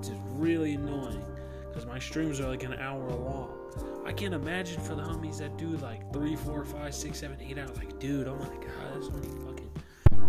which 0.00 0.08
is 0.08 0.18
really 0.30 0.74
annoying 0.74 1.22
because 1.68 1.86
my 1.86 1.98
streams 1.98 2.40
are 2.40 2.48
like 2.48 2.64
an 2.64 2.74
hour 2.74 3.10
long. 3.10 3.59
I 4.10 4.12
can't 4.12 4.34
imagine 4.34 4.80
for 4.80 4.96
the 4.96 5.02
homies 5.02 5.38
that 5.38 5.56
do 5.56 5.68
like 5.76 6.12
three, 6.12 6.34
four, 6.34 6.64
five, 6.64 6.92
six, 6.92 7.20
seven, 7.20 7.36
eight 7.40 7.56
hours. 7.56 7.76
Like, 7.76 8.00
dude, 8.00 8.26
oh 8.26 8.34
my 8.34 8.46
god, 8.46 8.92
there's 8.92 9.06
so 9.06 9.12
many 9.12 9.28
fucking 9.28 9.70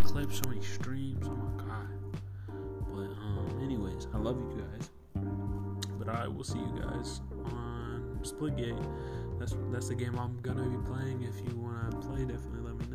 clips, 0.04 0.38
so 0.38 0.48
many 0.48 0.62
streams. 0.62 1.26
Oh 1.28 1.32
my 1.32 1.64
god. 1.64 1.88
But 2.94 3.10
um, 3.20 3.60
anyways, 3.64 4.08
I 4.14 4.20
love 4.20 4.38
you 4.38 4.62
guys. 4.62 4.92
But 5.98 6.10
I 6.10 6.28
will 6.28 6.44
see 6.44 6.60
you 6.60 6.80
guys 6.80 7.22
on 7.46 8.20
Splitgate. 8.22 8.78
That's 9.40 9.56
that's 9.72 9.88
the 9.88 9.96
game 9.96 10.16
I'm 10.20 10.40
gonna 10.44 10.70
be 10.70 10.78
playing. 10.88 11.24
If 11.24 11.40
you 11.40 11.58
wanna 11.58 11.90
play, 12.02 12.24
definitely 12.24 12.62
let 12.62 12.78
me 12.78 12.86